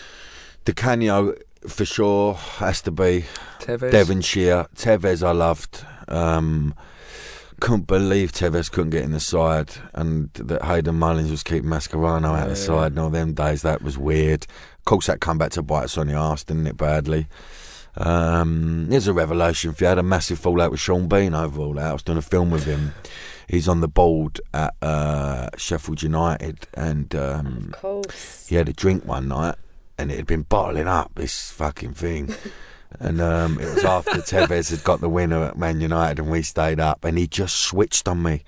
[0.64, 1.34] Di Canio
[1.66, 3.24] for sure has to be
[3.58, 3.90] Tevez.
[3.90, 4.66] Devonshire.
[4.74, 5.84] Tevez, I loved.
[6.08, 6.74] Um,
[7.60, 12.38] couldn't believe Tevez couldn't get in the side, and that Hayden Mullins was keeping Mascherano
[12.38, 12.92] out the side.
[12.92, 14.46] And all them days, that was weird.
[14.78, 16.76] Of course, that come back to bite us on the arse, didn't it?
[16.78, 17.26] Badly.
[17.96, 19.86] Um, here's a revelation If you.
[19.86, 21.90] Had a massive fallout with Sean Bean over all that.
[21.90, 22.94] I was doing a film with him.
[23.50, 28.46] He's on the board at uh, Sheffield United, and um, Of course.
[28.48, 29.56] he had a drink one night
[29.98, 32.34] and it had been bottling up this fucking thing.
[32.98, 36.42] And um, it was after Tevez had got the winner at Man United and we
[36.42, 38.42] stayed up and he just switched on me.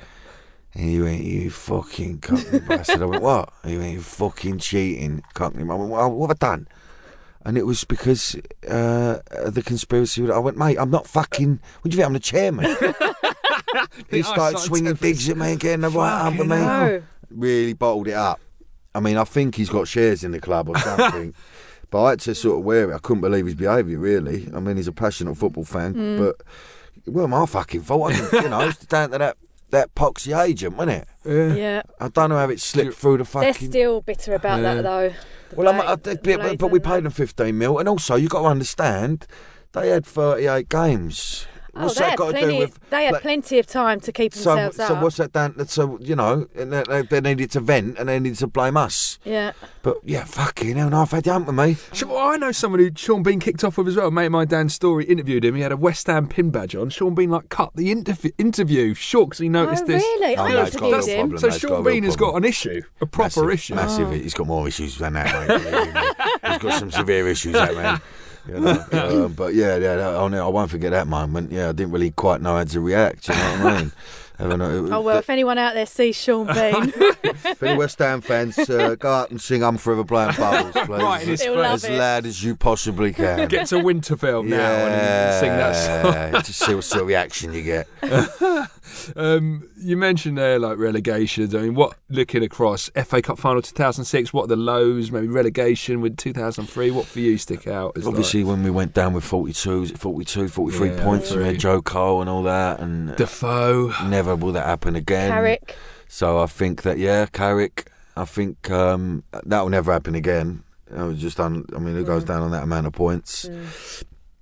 [0.75, 3.03] And he went, You fucking cockney bastard.
[3.03, 3.53] I went, What?
[3.65, 5.63] He went, You fucking cheating cockney.
[5.63, 6.67] I went, well, What have I done?
[7.45, 8.35] And it was because
[8.69, 10.29] uh, the conspiracy.
[10.29, 11.61] I went, Mate, I'm not fucking.
[11.83, 12.07] What do you think?
[12.07, 12.77] I'm the chairman.
[14.11, 15.01] he I started swinging Tevez.
[15.01, 17.03] digs at me and getting the right up at me No.
[17.31, 18.41] really bottled it up.
[18.95, 21.35] I mean, I think he's got shares in the club or something.
[21.91, 22.95] but I had to sort of wear it.
[22.95, 24.49] I couldn't believe his behaviour, really.
[24.55, 26.19] I mean, he's a passionate football fan, Mm.
[26.19, 26.47] but
[27.07, 28.13] it wasn't my fucking fault.
[28.13, 29.37] I didn't- you know, it's down to that,
[29.71, 31.57] that poxy agent, wasn't it?
[31.57, 31.83] Yeah.
[32.01, 33.45] I don't know how it slipped through the fucking.
[33.53, 35.13] They're still bitter about that, though.
[35.51, 38.17] The well, I'm, I, the but, but, but we paid them 15 mil, and also
[38.17, 39.27] you got to understand
[39.73, 41.47] they had 38 games.
[41.75, 42.91] Oh, What's they that had, got to do plenty, with?
[42.91, 44.89] they had like- plenty of time to keep so, themselves so up.
[44.91, 45.67] So what's that down?
[45.69, 49.19] So you know, they, they- they needed to vent and they needed to blame us.
[49.25, 49.53] Yeah.
[49.83, 51.77] But yeah, fucking hell, no, I've had the hump with me.
[51.93, 54.11] Sh- well, I know someone who Sean Bean kicked off with as well.
[54.11, 55.55] Mate, of my Dan Story interviewed him.
[55.55, 56.91] He had a West Ham pin badge on.
[56.91, 60.03] Sean Bean like cut the interv- interview short because he oh, noticed oh, this.
[60.03, 60.37] really?
[60.37, 61.31] Oh, I no, it's interviewed him.
[61.31, 61.39] problem.
[61.39, 63.75] So No, got Sean real Bean has got an issue, a proper massive, issue.
[63.75, 64.09] Massive.
[64.09, 64.13] Oh.
[64.13, 66.53] He's got more issues than that, mate.
[66.53, 68.01] He's got some severe issues, that man.
[68.49, 71.53] You know, uh, but yeah, yeah, that- I, I won't forget that moment.
[71.53, 73.29] Yeah, I didn't really quite know how to react.
[73.29, 73.93] You know what I mean?
[74.39, 77.99] I don't know, Oh, well, if anyone out there sees Sean Bean, if any West
[78.01, 81.43] Ham fans, uh, go out and sing "I'm Forever Blowing Bubbles," please, Right in his
[81.43, 81.63] He'll face.
[81.63, 83.47] love as loud as you possibly can.
[83.47, 86.13] Get to Winterfell now and sing that song.
[86.15, 87.89] Yeah, to see what sort of reaction you get.
[89.17, 91.55] Um, you mentioned there like relegations.
[91.55, 94.33] I mean, what looking across FA Cup final 2006?
[94.33, 95.11] What are the lows?
[95.11, 96.91] Maybe relegation with 2003.
[96.91, 97.97] What for you stick out?
[97.97, 101.59] As Obviously, when we went down with 42, 42, 43 Yeah, points, and we had
[101.59, 103.93] Joe Cole and all that, and Defoe.
[104.09, 105.31] never will that happen again.
[105.31, 105.77] Carrick.
[106.09, 107.89] So I think that yeah, Carrick.
[108.17, 110.65] I think um, that will never happen again.
[110.95, 112.07] I was just un- I mean, who Mm.
[112.07, 113.49] goes down on that amount of points?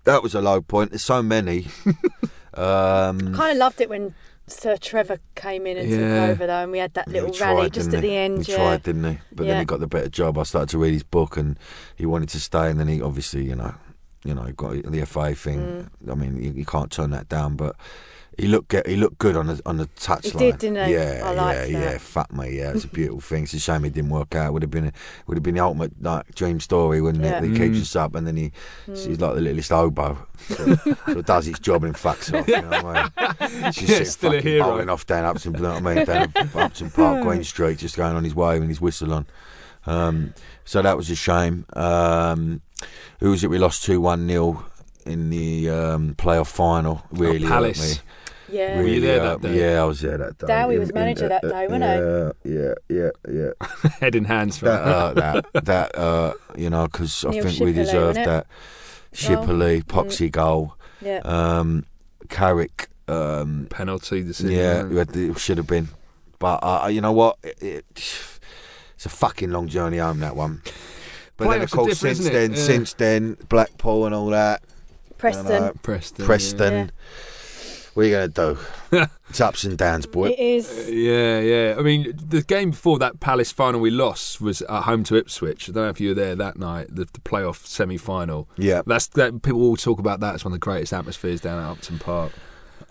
[0.05, 0.91] That was a low point.
[0.91, 1.67] There's so many.
[2.55, 4.15] um, Kind of loved it when
[4.53, 5.97] Sir Trevor came in and Yeah.
[5.99, 8.47] took over, though, and we had that little tried, rally just at the end.
[8.47, 8.59] He yeah.
[8.59, 9.19] tried, didn't he?
[9.33, 10.39] But then he got the better job.
[10.39, 11.59] I started to read his book, and
[11.97, 13.75] he wanted to stay, and then he obviously, you know,
[14.25, 15.89] you know, got the FA thing.
[16.05, 16.13] Mm.
[16.13, 17.77] I mean, you, you can't turn that down, but.
[18.41, 20.25] He looked get, he looked good on the on the touchline.
[20.25, 20.95] He did, didn't he?
[20.95, 21.81] Yeah, I yeah, liked yeah.
[21.81, 22.01] that.
[22.01, 22.73] Fuck me, yeah.
[22.73, 23.43] It's a beautiful thing.
[23.45, 24.53] It's a shame it didn't work out.
[24.55, 24.93] Would have been
[25.27, 27.43] would have been the ultimate like dream story, wouldn't Yeah.
[27.43, 27.45] it?
[27.45, 27.83] He keeps Mm.
[27.83, 28.53] us up, and then he
[28.87, 30.27] he's like the littlest hobo.
[30.49, 30.75] So,
[31.07, 32.49] so does his job and fucks off.
[32.49, 33.73] You know what I mean?
[33.73, 34.65] She's Yeah, still a fucking hero.
[34.65, 36.05] bowling off down Upton, you know what I mean?
[36.07, 39.27] Down Upton Park, Queen Street, just going on his way with his whistle on.
[39.87, 40.33] Um,
[40.65, 41.67] so that was a shame.
[41.75, 42.63] Um,
[43.19, 43.51] who was it?
[43.51, 44.65] We lost two one 0
[45.07, 47.03] in the um, playoff final.
[47.11, 48.01] Really hurt Palace.
[48.53, 48.59] Me.
[48.59, 48.77] Yeah.
[48.79, 49.73] Were you there hurt that day?
[49.73, 50.47] Yeah, I was there that day.
[50.47, 51.85] Dowie In- was in- manager that day, wasn't
[52.45, 52.51] he?
[52.55, 53.91] yeah, Yeah, yeah, yeah.
[54.01, 54.59] Head in hands.
[54.59, 58.27] For that, uh, that, that, uh, you know, because I Neil think we deserved wasn't
[58.27, 58.29] it?
[58.29, 58.47] that.
[59.13, 61.21] Shipperley, Poxy goal, Yeah.
[61.25, 61.85] um,
[62.29, 64.53] Carrick, um, penalty decision.
[64.57, 65.89] yeah, we had the- it should have been.
[66.39, 67.37] But uh, you know what?
[67.43, 67.85] It, it,
[68.95, 70.63] it's a fucking long journey home that one.
[71.37, 72.39] But then, Playoffs of course, since isn't it?
[72.39, 72.57] then, Yeah.
[72.65, 74.63] since then, Blackpool and all that,
[75.19, 75.47] Preston.
[75.47, 76.25] know, Preston.
[76.27, 76.73] Preston.
[76.73, 76.87] Yeah.
[77.95, 78.57] What are you going to
[78.93, 79.07] do?
[79.29, 80.29] it's ups and downs, boy.
[80.31, 80.91] It is.
[80.91, 81.77] Yeah, yeah.
[81.79, 85.69] I mean, the game before that Palace final we lost was at home to Ipswich.
[85.69, 88.49] I don't know if you were there that night, the, the playoff semi-final.
[88.57, 88.83] Yeah.
[88.87, 89.43] That's that.
[89.43, 92.33] People all talk about that as one of the greatest atmospheres down at Upton Park.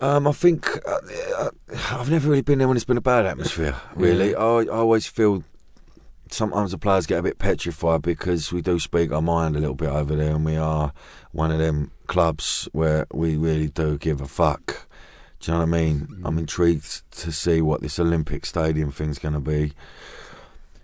[0.00, 1.00] Um, I think uh,
[1.38, 1.50] uh,
[1.90, 3.76] I've never really been there when it's been a bad atmosphere.
[3.94, 5.44] Really, I, I always feel
[6.30, 9.74] sometimes the players get a bit petrified because we do speak our mind a little
[9.74, 10.92] bit over there, and we are
[11.32, 14.88] one of them clubs where we really do give a fuck.
[15.40, 16.22] Do you know what I mean?
[16.24, 16.40] I'm mm.
[16.40, 19.72] intrigued to see what this Olympic Stadium thing's going to be.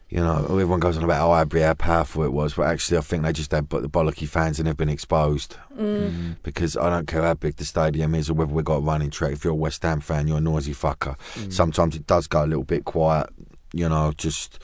[0.08, 2.96] You know, everyone goes on about oh, how Highbury, how powerful it was, but actually,
[2.96, 5.56] I think they just had the bollocky fans and they've been exposed.
[5.76, 6.10] Mm.
[6.10, 6.36] mm.
[6.42, 9.10] Because I don't care how big the stadium is or whether we've got a running
[9.10, 9.32] track.
[9.32, 11.18] If you're a West Ham fan, you're a noisy fucker.
[11.34, 11.52] Mm.
[11.52, 13.28] Sometimes it does go a little bit quiet,
[13.74, 14.58] you know, just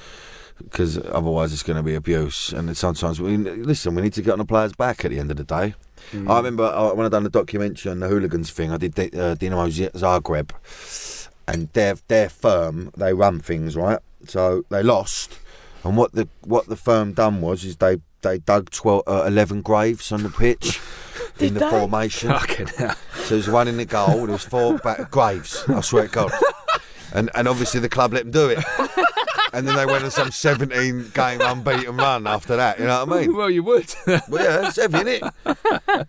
[0.57, 2.53] because otherwise it's going to be abuse.
[2.53, 5.31] And sometimes, we listen, we need to get on the players' back at the end
[5.31, 5.75] of the day.
[6.29, 9.05] I remember uh, when I done the documentary on the hooligans thing, I did the,
[9.07, 10.51] uh, Dinamo Z- Zagreb,
[11.49, 13.99] and their their firm they run things right.
[14.27, 15.39] So they lost,
[15.85, 19.63] and what the what the firm done was is they they dug 12, uh, eleven
[19.63, 20.81] graves on the pitch.
[21.39, 21.71] in the they?
[21.71, 22.31] formation.
[22.31, 22.95] Fucking hell.
[23.15, 24.27] So there was one in the goal.
[24.27, 25.65] There was four back graves.
[25.69, 26.33] I swear to God.
[27.15, 28.65] And and obviously the club let them do it.
[29.53, 32.79] And then they went on some 17 game unbeaten run after that.
[32.79, 33.37] You know what I mean?
[33.37, 33.95] Well, you would.
[34.07, 35.33] Well, yeah, it's heavy, isn't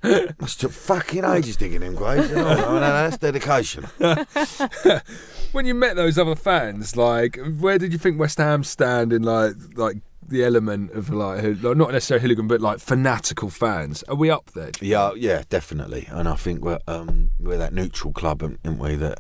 [0.04, 0.40] it?
[0.40, 2.30] Must took fucking ages digging them graves.
[2.30, 2.48] You know?
[2.48, 3.84] I mean, that's dedication.
[5.52, 9.24] when you met those other fans, like, where did you think West Ham stand in
[9.24, 14.04] like like the element of like, not necessarily hooligan, but like fanatical fans?
[14.04, 14.72] Are we up there?
[14.82, 16.08] Yeah, yeah, definitely.
[16.10, 18.96] And I think we're um, we're that neutral club, aren't we?
[18.96, 19.20] That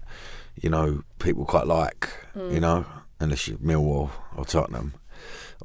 [0.61, 2.09] you know people quite like.
[2.35, 2.85] You know,
[3.23, 4.93] unless you're Millwall or Tottenham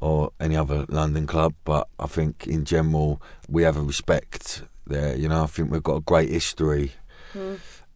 [0.00, 1.54] or any other London club.
[1.64, 5.16] But I think in general we have a respect there.
[5.16, 6.92] You know, I think we've got a great history,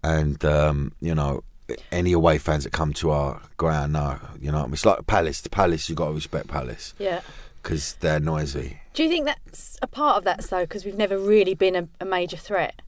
[0.03, 1.43] and um, you know.
[1.91, 5.41] Any away fans that come to our ground know, you know, it's like Palace.
[5.41, 7.23] The Palace, you got to respect Palace Yeah.
[7.63, 8.81] because they're noisy.
[8.93, 10.63] Do you think that's a part of that, though?
[10.65, 12.83] Because we've never really been a, a major threat.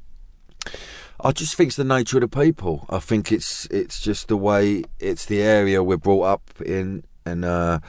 [1.20, 2.86] I just think it's the nature of the people.
[2.90, 7.44] I think it's it's just the way it's the area we're brought up in, and
[7.44, 7.80] uh,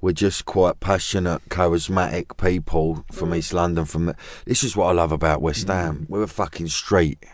[0.00, 3.86] we're just quite passionate, charismatic people from East London.
[3.86, 6.06] From the, this is what I love about West Ham.
[6.08, 7.24] We're a fucking street.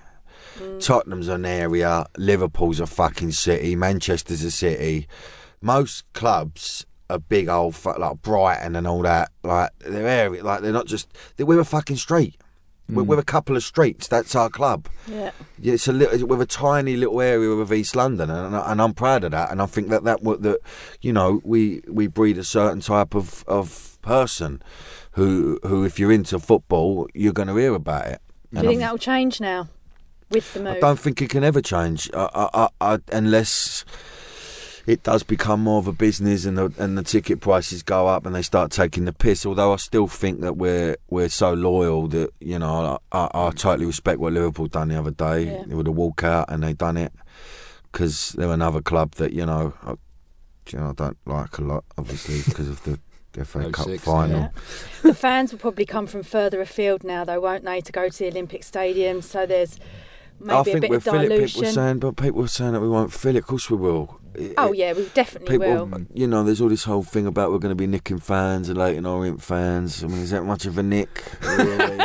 [0.81, 2.07] Tottenham's an area.
[2.16, 3.74] Liverpool's a fucking city.
[3.74, 5.09] Manchester's a city.
[5.61, 9.31] Most clubs are big old like Brighton and all that.
[9.42, 10.44] Like they're area.
[10.44, 11.09] Like they're not just.
[11.37, 12.37] They're, we're a fucking street.
[12.88, 14.06] We're, we're a couple of streets.
[14.08, 14.86] That's our club.
[15.06, 15.30] Yeah.
[15.58, 18.92] Yeah, it's a little, with a tiny little area of East London, and, and I'm
[18.92, 19.50] proud of that.
[19.50, 20.58] And I think that that that
[21.00, 24.62] you know we we breed a certain type of of person
[25.12, 28.20] who who if you're into football, you're going to hear about it.
[28.52, 29.68] Do And you think I- that will change now
[30.30, 30.76] with the move?
[30.76, 33.84] I don't think it can ever change uh, uh, uh, unless
[34.86, 38.26] it does become more of a business and the and the ticket prices go up
[38.26, 39.46] and they start taking the piss.
[39.46, 43.50] Although I still think that we're we're so loyal that you know I, I, I
[43.50, 45.74] totally respect what Liverpool done the other day Yeah.
[45.74, 47.12] with a walkout and they done it
[47.90, 49.90] because they're another club that you know I,
[50.70, 52.98] you know I don't like a lot obviously because of the
[53.44, 54.40] FA oh, Cup 06, final.
[54.40, 54.48] Yeah.
[55.02, 58.18] the fans will probably come from further afield now, though, won't they, to go to
[58.18, 59.22] the Olympic Stadium?
[59.22, 59.78] So there's
[60.42, 61.20] maybe I a think bit we'll of fill it.
[61.22, 61.64] People dilution.
[61.64, 63.40] are saying, but people are saying that we won't fill it.
[63.40, 64.18] Of course we will.
[64.35, 66.07] It- oh yeah, we definitely people, will.
[66.14, 68.78] you know, there's all this whole thing about we're going to be nicking fans and
[68.78, 70.02] Leyton Orient fans.
[70.02, 71.22] I mean, is that much of a nick?
[71.42, 71.98] Really?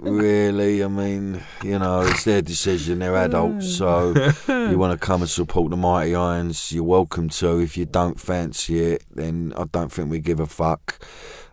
[0.02, 0.84] really?
[0.84, 2.98] I mean, you know, it's their decision.
[2.98, 4.12] They're adults, so
[4.48, 7.58] you want to come and support the Mighty Irons, you're welcome to.
[7.60, 10.98] If you don't fancy it, then I don't think we give a fuck.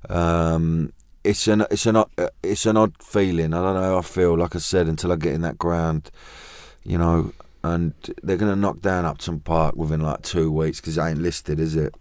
[0.09, 0.91] Um,
[1.25, 2.11] it's an it's an odd-
[2.43, 3.53] it's an odd feeling.
[3.53, 4.37] I don't know how I feel.
[4.37, 6.11] Like I said, until I get in that ground,
[6.83, 7.33] you know,
[7.63, 11.19] and they're going to knock down Upton Park within like two weeks because it ain't
[11.21, 11.95] listed, is it?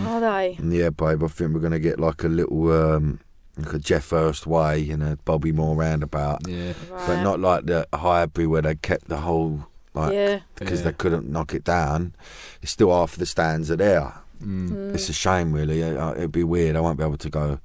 [0.00, 0.58] Are they?
[0.62, 3.20] Yeah, babe, I think we're going to get like a little, um,
[3.58, 6.72] like a Geoff Hurst way and a Bobby Moore roundabout, Yeah.
[6.90, 7.06] Right.
[7.06, 10.40] but not like the Highbury where they kept the whole like yeah.
[10.54, 10.86] because Yeah.
[10.86, 12.14] they couldn't knock it down.
[12.62, 14.14] It's still half the stands are there.
[14.42, 14.94] Mm.
[14.94, 15.82] It's a shame, really.
[15.84, 16.74] Uh, It'd be weird.
[16.74, 17.58] I won't be able to go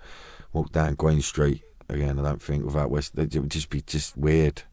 [0.58, 2.20] walk down Green Street again.
[2.20, 3.18] I don't think without West.
[3.18, 4.64] It would just be just weird.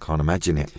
[0.00, 0.72] Can't imagine it.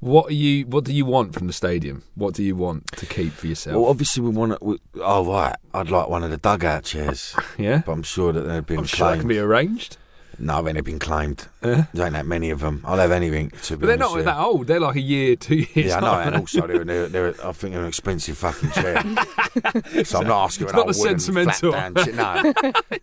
[0.00, 0.64] What are you?
[0.66, 2.02] What do you want from the stadium?
[2.14, 3.76] What do you want to keep for yourself?
[3.76, 4.80] Well, obviously we want to.
[4.96, 7.82] Oh right, I'd like one of the dugout chairs, yeah.
[7.84, 9.98] but I'm sure that they've been I'm sure that can be arranged.
[10.40, 11.46] No, then they've been claimed.
[11.60, 12.80] There ain't that many of them.
[12.84, 14.66] I'll have anything to be but they're not that old.
[14.66, 15.74] They're like a year, two years.
[15.74, 16.26] Yeah, I know, old.
[16.26, 19.02] and also they're, they're, they're I think they're an expensive fucking chair.
[20.04, 21.72] so I'm not asking It's an not old the wooden sentimental.
[21.72, 22.14] flat down chair.
[22.14, 22.52] No,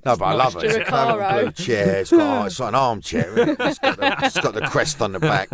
[0.06, 0.63] no, but I love it.
[0.63, 1.95] It's a blue chair.
[1.97, 3.38] It's got it's like an armchair.
[3.38, 3.58] isn't it?
[3.60, 5.50] It's got, the, it's got the crest on the back.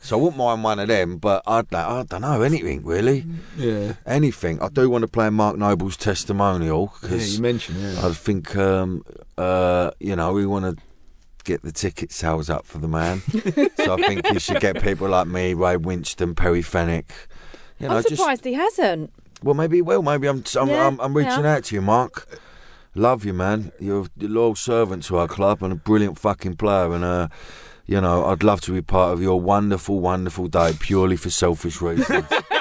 [0.00, 3.24] So I wouldn't mind one of them, but I'd like, I don't know anything really.
[3.56, 3.94] Yeah.
[4.06, 4.60] Anything.
[4.60, 7.80] I do want to play Mark Noble's testimonial Yeah, you mentioned.
[7.80, 8.06] Yeah.
[8.06, 9.04] I think um,
[9.38, 10.82] uh, you know we want to
[11.44, 13.20] get the ticket sales up for the man.
[13.76, 17.12] so I think you should get people like me, Ray Winstone, Perry Fenwick.
[17.78, 19.12] You know, I'm just surprised he hasn't.
[19.42, 20.02] well, maybe he will.
[20.02, 21.56] Maybe I'm I'm, Yeah, I'm, I'm reaching yeah.
[21.56, 22.28] out to you, Mark.
[22.94, 23.72] Love you, man.
[23.80, 26.92] You're a loyal servant to our club and a brilliant fucking player.
[26.92, 27.28] And uh,
[27.86, 31.80] you know, I'd love to be part of your wonderful, wonderful day purely for selfish
[31.80, 32.26] reasons.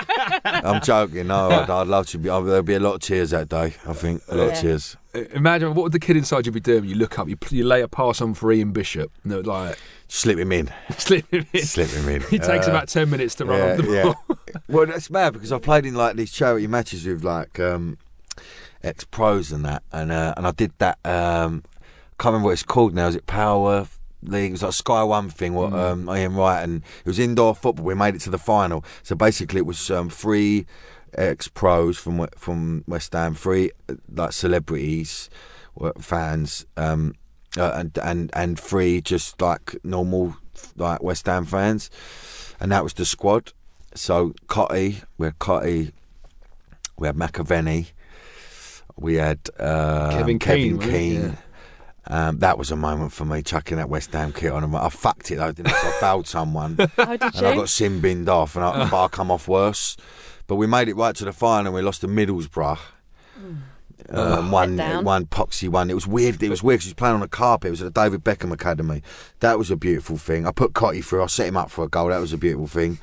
[0.44, 1.28] I'm joking.
[1.28, 2.30] No, I'd, I'd love to be.
[2.30, 3.76] uh, There'll be a lot of tears that day.
[3.88, 4.52] I think a lot Yeah.
[4.54, 4.98] of tears.
[5.34, 6.86] Imagine what would the kid inside you be doing?
[6.86, 9.78] You look up, you, you lay a pass on for Ian Bishop, and they're like
[10.08, 10.70] Slip him in.
[10.98, 11.64] slip him in.
[11.64, 12.22] Slip him in.
[12.24, 14.04] He takes Uh, about ten minutes to run yeah, off the yeah.
[14.04, 14.38] ball.
[14.70, 17.98] well, that's mad because I played in like these charity matches with like um,
[18.84, 20.98] ex pros and that, and uh, and I did that.
[21.06, 21.64] Um,
[22.20, 23.08] can't remember what it's called now.
[23.08, 23.88] Is it Power
[24.24, 24.50] League?
[24.50, 25.54] It was like a Sky One thing.
[25.54, 27.86] What um, Ian Wright and it was indoor football.
[27.86, 28.84] We made it to the final.
[29.04, 30.66] So basically, it was um, three
[31.14, 33.72] ex pros from from West Ham, three
[34.14, 35.30] like celebrities,
[36.00, 36.66] fans.
[36.78, 37.16] Um,
[37.58, 40.36] uh, and and and three just like normal
[40.76, 41.90] like West Ham fans,
[42.60, 43.52] and that was the squad.
[43.94, 45.92] So Cottee, we had Cottee,
[46.98, 47.92] we had McAvenny,
[48.96, 50.98] we had uh, Kevin Keen, wasn't it?
[50.98, 51.38] Keen.
[52.08, 54.74] Um, that was a moment for me chucking that West Ham kit on.
[54.74, 55.78] I fucked it though, didn't I?
[55.82, 59.08] So I fouled someone did and I got sin binned off, and I, but I
[59.08, 59.98] come off worse.
[60.48, 62.80] But we made it right to the final, and we lost to Middlesbrough.
[64.10, 65.90] Um, one, one poxy one.
[65.90, 66.42] It was weird.
[66.42, 67.68] It was weird 'cause he was playing on a carpet.
[67.68, 69.04] It was at the David Beckham Academy.
[69.40, 70.46] That was a beautiful thing.
[70.48, 71.24] I put Cottee through.
[71.24, 72.10] I set him up for a goal.
[72.10, 73.00] That was a beautiful thing.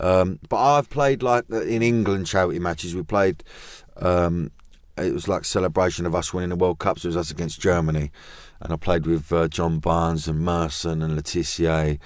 [0.00, 2.94] Um, but I've played like in England charity matches.
[2.94, 3.44] We played.
[3.98, 4.50] Um,
[5.00, 6.98] it was like celebration of us winning the World Cup.
[6.98, 8.10] So it was us against Germany,
[8.60, 11.98] and I played with uh, John Barnes and Merson and Le Tissier.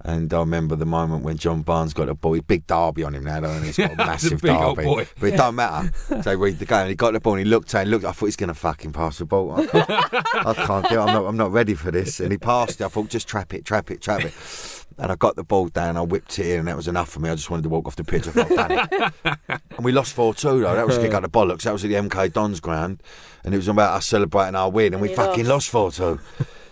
[0.00, 2.34] And I remember the moment when John Barnes got a ball.
[2.34, 3.66] He's big derby on him now, he?
[3.66, 4.84] He's got a massive derby.
[5.18, 5.92] But it don't matter.
[6.08, 6.88] They read the game.
[6.88, 8.04] He got the ball and he looked at it and looked.
[8.04, 9.54] I thought he's going to fucking pass the ball.
[9.58, 9.62] I,
[10.46, 11.02] I can't do it.
[11.02, 12.20] I'm not, I'm not ready for this.
[12.20, 12.84] And he passed it.
[12.84, 14.32] I thought, just trap it, trap it, trap it.
[14.96, 15.96] And I got the ball down.
[15.96, 17.30] I whipped it in, and that was enough for me.
[17.30, 18.26] I just wanted to walk off the pitch.
[18.28, 19.12] I done.
[19.76, 20.74] And we lost 4 2, though.
[20.74, 21.62] That was a kick out the bollocks.
[21.62, 23.00] That was at the MK Dons ground.
[23.44, 25.68] And it was about us celebrating our win, and, And we fucking lost.
[25.70, 26.18] 4 2.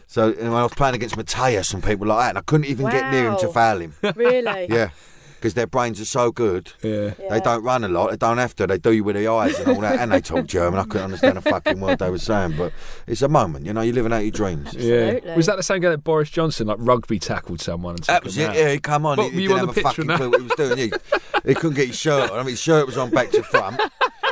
[0.09, 2.67] So and when I was playing against Matthäus and people like that, and I couldn't
[2.67, 3.95] even get near him to foul him.
[4.15, 4.67] Really?
[4.71, 4.91] Yeah,
[5.47, 6.73] because their brains are so good.
[6.83, 7.15] Yeah.
[7.31, 8.11] They don't run a lot.
[8.11, 8.67] They don't have to.
[8.67, 10.01] They do you with the eyes and all that.
[10.01, 10.81] And they talk German.
[10.81, 12.57] I couldn't understand a fucking word they were saying.
[12.59, 12.73] But
[13.07, 13.81] it's a moment, you know.
[13.83, 14.75] You're living out your dreams.
[14.75, 15.37] Yeah.
[15.37, 17.95] Was that the same guy that Boris Johnson like rugby tackled someone?
[17.95, 18.51] And took That was him it.
[18.51, 18.57] out?
[18.57, 19.19] Yeah, he come on.
[19.19, 20.41] What, he, he you didn't on have the a pitch fucking when that- clue what
[20.41, 20.79] he was doing.
[20.79, 22.37] He, he couldn't get his shirt on.
[22.39, 23.81] I mean, his shirt was on back to front.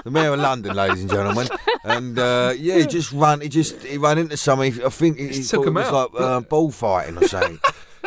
[0.05, 1.49] The mayor of London, ladies and gentlemen,
[1.85, 3.41] and uh, yeah, he just ran.
[3.41, 4.85] He just he ran into something.
[4.85, 6.13] I think he, he took thought him it was out.
[6.15, 7.59] like uh, bullfighting or something.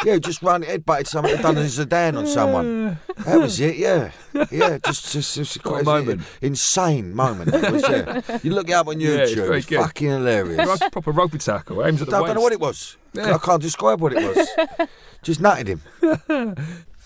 [0.05, 2.99] Yeah, just ran, headbutted something, he'd done a Zidane on someone.
[3.25, 3.77] That was it.
[3.77, 4.11] Yeah,
[4.51, 6.21] yeah, just just, just What a moment.
[6.41, 7.51] insane moment.
[7.51, 8.39] That was, yeah.
[8.43, 9.47] You look it up on Yeah, it's YouTube.
[9.47, 9.79] very it's good.
[9.81, 10.67] fucking hilarious.
[10.67, 11.85] Rug- proper rugby tackle.
[11.85, 12.97] Aims at the I don't know what it was.
[13.13, 13.35] Yeah.
[13.35, 14.87] I can't describe what it was.
[15.23, 15.81] Just nutted him.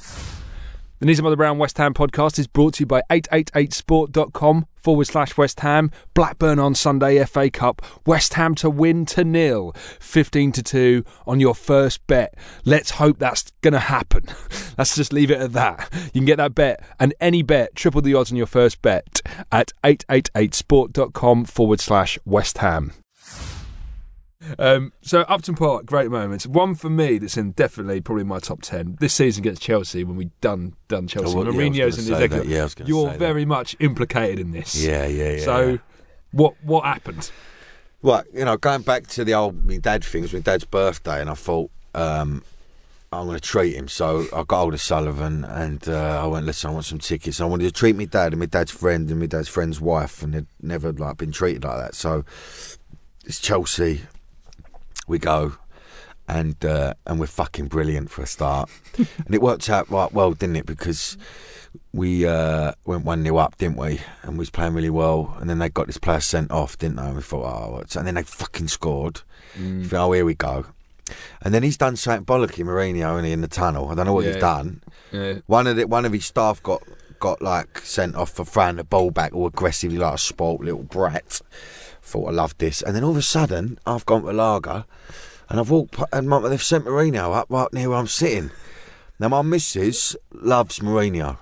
[1.01, 5.07] The Knees Up Mother Brown West Ham podcast is brought to you by 888sport.com forward
[5.07, 5.89] slash West Ham.
[6.13, 7.81] Blackburn on Sunday FA Cup.
[8.05, 9.71] West Ham to win to nil.
[9.99, 12.35] 15 to 2 on your first bet.
[12.65, 14.25] Let's hope that's going to happen.
[14.77, 15.91] Let's just leave it at that.
[16.13, 19.21] You can get that bet and any bet, triple the odds on your first bet
[19.51, 22.93] at 888sport.com forward slash West Ham.
[24.57, 26.47] Um, so Upton Park, great moments.
[26.47, 30.15] One for me that's in definitely probably my top ten this season against Chelsea when
[30.15, 31.33] we done done Chelsea.
[31.33, 32.47] Oh, well, yeah, Mourinho's gonna in say his that.
[32.47, 33.19] Yeah, I was gonna You're say that.
[33.19, 34.83] very much implicated in this.
[34.83, 35.43] Yeah, yeah, yeah.
[35.43, 35.77] So yeah.
[36.31, 37.31] what what happened?
[38.01, 40.65] Well, you know, going back to the old my dad thing, it was my dad's
[40.65, 42.43] birthday, and I thought um,
[43.11, 43.87] I'm going to treat him.
[43.87, 47.39] So I got hold of Sullivan, and uh, I went, listen, I want some tickets.
[47.39, 50.23] I wanted to treat my dad and my dad's friend and my dad's friend's wife,
[50.23, 51.93] and they'd never like been treated like that.
[51.93, 52.25] So
[53.23, 54.01] it's Chelsea.
[55.07, 55.53] We go.
[56.27, 60.31] And uh, and we're fucking brilliant for a start, and it worked out right well,
[60.31, 60.65] didn't it?
[60.65, 61.17] Because
[61.93, 63.99] we uh, went one 0 up, didn't we?
[64.23, 65.35] And we was playing really well.
[65.41, 67.03] And then they got this player sent off, didn't they?
[67.03, 69.21] And we thought, oh, what's and then they fucking scored.
[69.55, 70.67] Think, oh, here we go.
[71.41, 73.89] And then he's done something bollocky, Mourinho, only in the tunnel.
[73.89, 74.31] I don't know what Yeah.
[74.33, 74.81] he's done.
[75.11, 75.33] Yeah.
[75.47, 76.81] One of the, one of his staff got
[77.19, 80.83] got like sent off for throwing the ball back all aggressively like a sport little
[80.83, 81.41] brat.
[82.01, 84.85] Thought I loved this, and then all of a sudden I've gone to Lager,
[85.49, 88.51] and I've walked and my, they've sent Mourinho up right near where I'm sitting.
[89.19, 91.37] Now my missus loves Mourinho.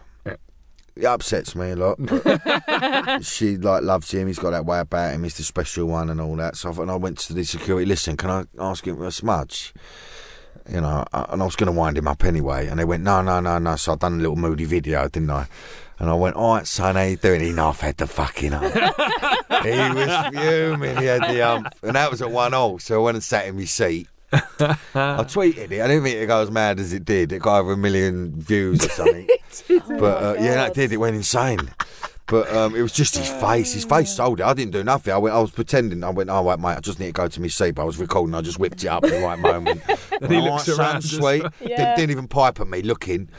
[0.96, 1.98] It upsets me a lot.
[3.24, 4.28] she like loves him.
[4.28, 5.24] He's got that way about him.
[5.24, 6.58] He's the special one and all that.
[6.58, 7.86] So I, and I went to the security.
[7.86, 9.74] Listen, can I ask him for a smudge?
[10.70, 12.68] You know, I- and I was going to wind him up anyway.
[12.68, 13.78] And they went, no, no, no, no.
[13.78, 15.48] So I done a little moody video, didn't I?
[16.00, 17.42] And I went, all right, son, how you doing?
[17.42, 18.74] He I've had the fucking hump.
[19.64, 20.98] he was fuming.
[20.98, 21.76] He had the hump.
[21.84, 22.80] And that was at one all.
[22.80, 24.08] So I went and sat in my seat.
[24.32, 24.38] I
[24.96, 25.82] tweeted it.
[25.82, 27.34] I didn't think it go as mad as it did.
[27.34, 29.28] It got over a million views or something.
[30.00, 30.94] but uh, yeah, that did.
[30.94, 31.72] It went insane.
[32.30, 33.74] But um, it was just his face.
[33.74, 34.46] His face sold it.
[34.46, 35.12] I didn't do nothing.
[35.14, 35.36] I went.
[35.36, 36.04] I was pretending.
[36.04, 36.30] I went.
[36.30, 36.78] Oh wait, mate.
[36.78, 37.72] I just need to go to my seat.
[37.72, 38.36] But I was recording.
[38.36, 39.82] I just whipped it up at the right moment.
[40.22, 41.44] And he All looks around sweet.
[41.62, 41.96] Yeah.
[41.96, 43.30] Didn't, even pipe at me, looking.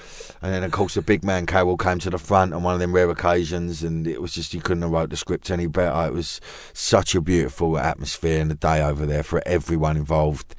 [0.41, 2.81] And then of course the big man Carroll came to the front on one of
[2.81, 6.07] them rare occasions, and it was just you couldn't have wrote the script any better.
[6.07, 6.41] It was
[6.73, 10.55] such a beautiful atmosphere and the day over there for everyone involved.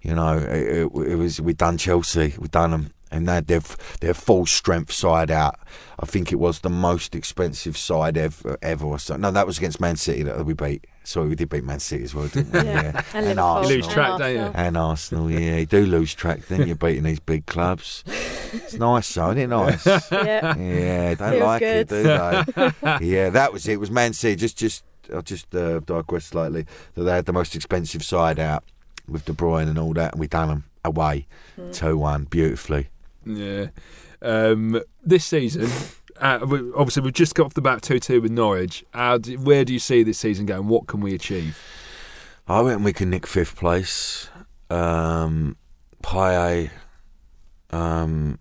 [0.00, 3.46] You know, it, it, it was we done Chelsea, we done them, and they had
[3.46, 3.60] their
[4.00, 5.56] their full strength side out.
[5.98, 9.22] I think it was the most expensive side ever, ever or something.
[9.22, 10.86] No, that was against Man City that we beat.
[11.04, 12.58] Sorry, we did beat Man City as well, didn't we?
[12.68, 13.02] Yeah.
[13.14, 13.44] And Liverpool.
[13.44, 13.70] Arsenal.
[13.70, 14.40] You lose track, don't you?
[14.54, 16.66] And Arsenal, yeah, you do lose track then.
[16.66, 18.02] You're beating these big clubs.
[18.52, 19.46] It's nice, though, isn't it?
[19.46, 19.86] Nice.
[20.12, 20.56] Yeah.
[20.56, 21.76] Yeah, don't Feels like good.
[21.76, 22.98] it, do they?
[23.06, 23.74] yeah, that was it.
[23.74, 24.36] It was Man City.
[24.36, 24.84] Just, just,
[25.14, 26.66] I'll just uh, digress slightly.
[26.94, 28.64] That they had the most expensive side out
[29.08, 30.64] with De Bruyne and all that, and we done them.
[30.84, 31.26] away,
[31.72, 32.88] two one, beautifully.
[33.26, 33.66] Yeah.
[34.22, 35.68] Um, this season,
[36.20, 38.84] uh, obviously, we've just got off the bat 2 2 with Norwich.
[38.92, 40.68] How do, where do you see this season going?
[40.68, 41.58] What can we achieve?
[42.48, 44.28] I reckon we can nick fifth place.
[44.70, 45.56] Um,
[46.02, 46.70] Payet,
[47.70, 48.38] um,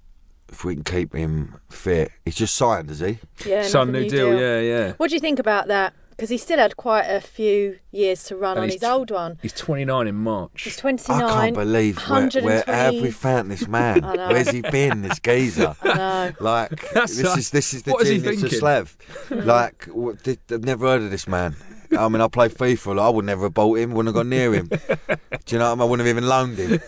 [0.51, 3.17] if we can keep him fit, he's just signed, is he?
[3.45, 4.39] Yeah, Son, another new deal.
[4.39, 4.93] Yeah, yeah.
[4.93, 5.93] What do you think about that?
[6.15, 9.11] Because he still had quite a few years to run And on his tw- old
[9.11, 9.37] one.
[9.41, 10.61] He's 29 in March.
[10.63, 11.21] He's 29.
[11.21, 14.01] I can't believe where, where have we found this man?
[14.03, 15.75] Where's he been, this geezer?
[15.83, 16.31] No.
[16.39, 17.37] Like That's this right.
[17.37, 18.59] is this is the What is he genius of thinking?
[18.59, 18.97] Slav.
[19.29, 21.55] like what, did, I've never heard of this man.
[21.97, 22.95] I mean, I play FIFA.
[22.95, 23.91] Like, I would never have bought him.
[23.91, 24.67] Wouldn't have gone near him.
[24.67, 25.81] Do you know what I mean?
[25.81, 26.79] I wouldn't have even loaned him.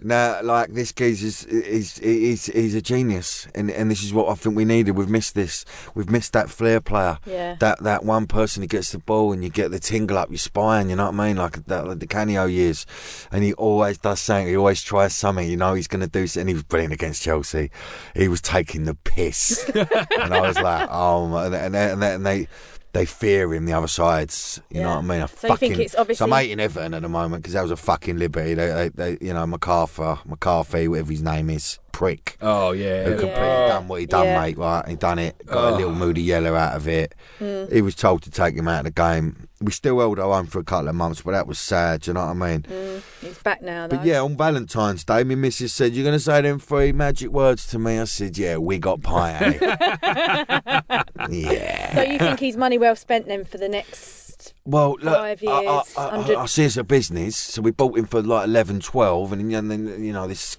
[0.00, 4.34] now, like this geezer's he's, he's he's a genius, and and this is what I
[4.34, 4.92] think we needed.
[4.92, 5.64] We've missed this.
[5.94, 7.18] We've missed that flair player.
[7.26, 7.56] Yeah.
[7.60, 10.38] That that one person who gets the ball and you get the tingle up your
[10.38, 10.90] spine.
[10.90, 11.36] You know what I mean?
[11.36, 12.86] Like that, like Di Canio years,
[13.30, 14.48] and he always does something.
[14.48, 15.48] He always tries something.
[15.48, 16.26] You know he's going to do.
[16.26, 16.42] something.
[16.42, 17.70] And he was brilliant against Chelsea.
[18.14, 22.26] He was taking the piss, and I was like, oh, my, and they, and and
[22.26, 22.48] they
[22.96, 23.66] they fear him.
[23.66, 25.22] The other sides, you know what I mean?
[25.22, 27.54] I So you think fucking, it's obviously- So I'm hating Everton at the moment because
[27.54, 28.54] that was a fucking liberty.
[28.54, 32.36] They, they, they, you know, MacArthur, McCarthy, whatever his name is, prick.
[32.42, 33.04] Oh, yeah.
[33.04, 33.68] Who completely Oh.
[33.68, 34.40] done what he done, Yeah.
[34.42, 34.58] mate.
[34.58, 35.34] Right, he done it.
[35.46, 35.76] Got a Oh.
[35.78, 37.14] little moody yellow out of it.
[37.40, 37.72] Mm.
[37.72, 39.48] He was told to take him out of the game.
[39.62, 42.02] We still held our own for a couple of months, but that was sad.
[42.02, 42.66] Do you know what I mean?
[42.70, 43.96] Mm, he's back now, though.
[43.96, 47.30] But yeah, on Valentine's Day, my missus said, "You're going to say them three magic
[47.30, 49.56] words to me." I said, "Yeah, we got pie."
[51.30, 51.94] yeah.
[51.94, 54.25] So you think he's money well spent then for the next?
[54.66, 57.70] Well, look, Five I, I, years, I, I, I see it's a business, so we
[57.70, 60.56] bought him for like 11, 12, and then, and then you know this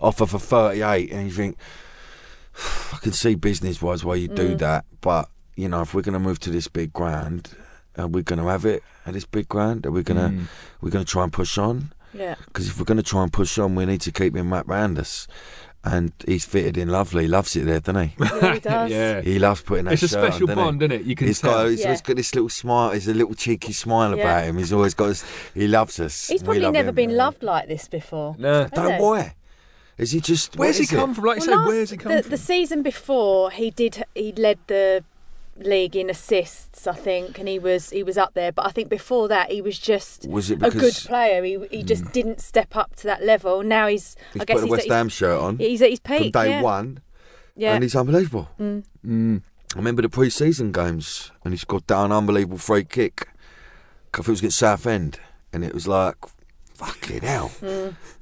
[0.00, 1.56] offer for thirty eight, and you think
[2.92, 4.34] I can see business wise why you Mm.
[4.34, 7.50] do that, but you know if we're going to move to this big ground,
[7.98, 9.84] are we going to have it at this big ground?
[9.86, 10.46] Are we going to Mm.
[10.80, 11.92] we're going to try and push on?
[12.14, 12.34] Yeah.
[12.46, 14.68] Because if we're going to try and push on, we need to keep him wrapped
[14.68, 15.28] round us.
[15.82, 17.26] And he's fitted in lovely.
[17.26, 18.14] Loves it there, doesn't he?
[18.20, 18.90] Yeah, he does.
[18.90, 19.20] yeah.
[19.22, 20.64] He loves putting that It's a shirt on, special doesn't he?
[20.64, 21.02] bond, isn't it?
[21.06, 21.52] You can He's tell.
[21.52, 21.86] got, he's Yeah.
[21.86, 22.90] always got this little smile.
[22.90, 24.22] He's a little cheeky smile Yeah.
[24.22, 24.58] about him.
[24.58, 25.06] He's always got.
[25.06, 25.24] This,
[25.54, 26.28] he loves us.
[26.28, 26.94] He's probably love never him.
[26.96, 28.36] been loved like this before.
[28.38, 28.62] No.
[28.64, 29.00] Has Don't he?
[29.02, 29.34] why?
[29.96, 30.56] Is he just?
[30.56, 30.96] Where's what he is it?
[30.96, 31.24] come from?
[31.24, 32.30] Like you Well, said, last- where's he come the, from?
[32.30, 34.04] the season before, he did.
[34.14, 35.02] He led the
[35.60, 38.52] league in assists, I think, and he was he was up there.
[38.52, 41.42] But I think before that, he was just Was it a good player.
[41.44, 43.62] He he just didn't step up to that level.
[43.62, 44.16] Now he's.
[44.32, 46.50] he's I guess put a West Ham shirt on he's at his peak from day
[46.50, 46.62] yeah.
[46.62, 47.00] one,
[47.56, 47.74] Yeah.
[47.74, 48.48] and he's unbelievable.
[48.58, 49.42] Mm.
[49.74, 53.28] I remember the pre-season games, and he scored down an unbelievable free kick.
[54.12, 55.20] I think it was against Southend,
[55.52, 56.16] and it was like,
[56.80, 57.52] fucking hell,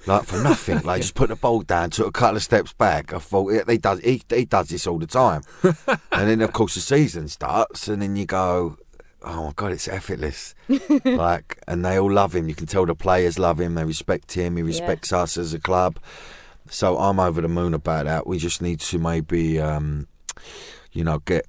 [0.07, 0.81] like for nothing.
[0.81, 3.13] Like just put the ball down, took a couple of steps back.
[3.13, 5.43] I thought yeah, he does, he, he does this all the time.
[5.63, 8.77] and then of course the season starts, and then you go,
[9.23, 10.57] oh my god, it's effortless.
[11.05, 12.49] like, and they all love him.
[12.49, 13.77] You can tell the players love him.
[13.77, 14.57] They respect him.
[14.57, 15.99] He respects us as a club.
[16.69, 18.27] So I'm over the moon about that.
[18.27, 20.09] We just need to maybe, um,
[20.93, 21.47] you know, get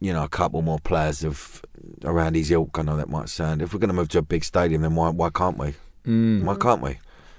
[0.00, 1.62] you know a couple more players of
[2.04, 2.78] around his ilk.
[2.78, 3.62] I know that might sound.
[3.62, 5.74] If we're going to move to a big stadium, then why why can't we?
[6.06, 6.42] Mm.
[6.44, 6.98] Why can't we?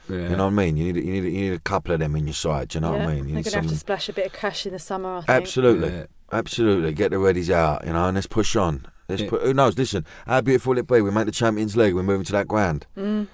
[0.09, 0.30] Yeah.
[0.30, 0.78] You know what I mean?
[0.78, 2.70] You need you need you need a couple of them in your side.
[2.70, 2.99] Do you know yeah.
[3.05, 3.18] what I mean?
[3.18, 5.18] You They're need going to have to splash a bit of cash in the summer.
[5.18, 5.30] I think.
[5.30, 6.05] Absolutely, Yeah.
[6.32, 6.93] absolutely.
[6.93, 8.86] Get the readies out, you know, and let's push on.
[9.07, 9.30] Let's Yeah.
[9.30, 9.78] put, who knows?
[9.78, 11.01] Listen, how beautiful will it be?
[11.01, 11.93] We make the Champions League.
[11.93, 12.86] We're moving to that ground.
[12.97, 13.28] Mm.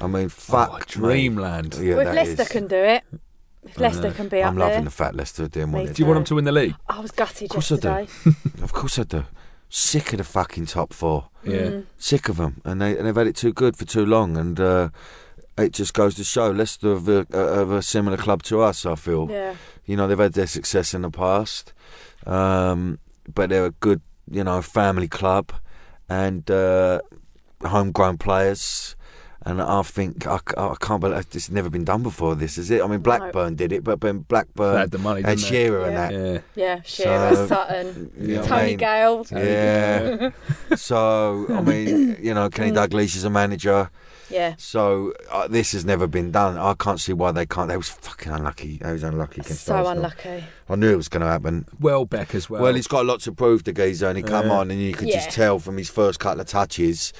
[0.00, 0.82] I mean, fuck, Oh, me.
[0.86, 1.74] dreamland.
[1.80, 2.48] Yeah, well, if Leicester is.
[2.48, 3.02] can do it,
[3.64, 5.94] if Leicester can be up I'm loving there, the fact Leicester are doing Me what
[5.94, 6.74] Do you want them to win the league?
[6.88, 7.88] I was gutted Of course I do.
[7.88, 8.36] yesterday.
[8.62, 9.24] Of course I do.
[9.72, 11.28] Sick of the fucking top four.
[11.44, 11.52] Yeah.
[11.58, 11.86] Mm.
[11.96, 14.58] Sick of them, and they and they've had it too good for too long, and
[14.58, 14.88] uh,
[15.56, 18.84] it just goes to show Leicester of a, of a similar club to us.
[18.84, 19.30] I feel.
[19.30, 19.54] Yeah.
[19.86, 21.72] You know, they've had their success in the past,
[22.26, 22.98] um,
[23.32, 25.52] but they're a good, you know, family club
[26.08, 27.00] and uh,
[27.64, 28.96] homegrown players.
[29.42, 32.34] And I think I, I can't believe this has never been done before.
[32.34, 32.82] This is it.
[32.82, 35.48] I mean, Blackburn did it, but then Blackburn They had the money, and didn't they?
[35.48, 36.12] Shearer and that.
[36.12, 36.40] Yeah.
[36.54, 38.76] Yeah, Shearer, So- Sutton, You know what I Tony mean?
[38.78, 39.26] Gale.
[39.32, 40.30] Yeah.
[40.76, 43.90] so I mean, you know, Kenny Dalglish is a manager.
[44.28, 44.54] Yeah.
[44.58, 46.56] So uh, this has never been done.
[46.58, 47.68] I can't see why they can't.
[47.68, 48.76] They was fucking unlucky.
[48.76, 49.96] They was unlucky against So Arsenal.
[50.04, 50.44] unlucky.
[50.68, 51.66] I knew it was going to happen.
[51.80, 52.62] Welbeck as well.
[52.62, 54.52] Well, he's got a lot to prove, the geezer, and he come Yeah.
[54.58, 57.12] on, and you could just tell from his first couple of touches.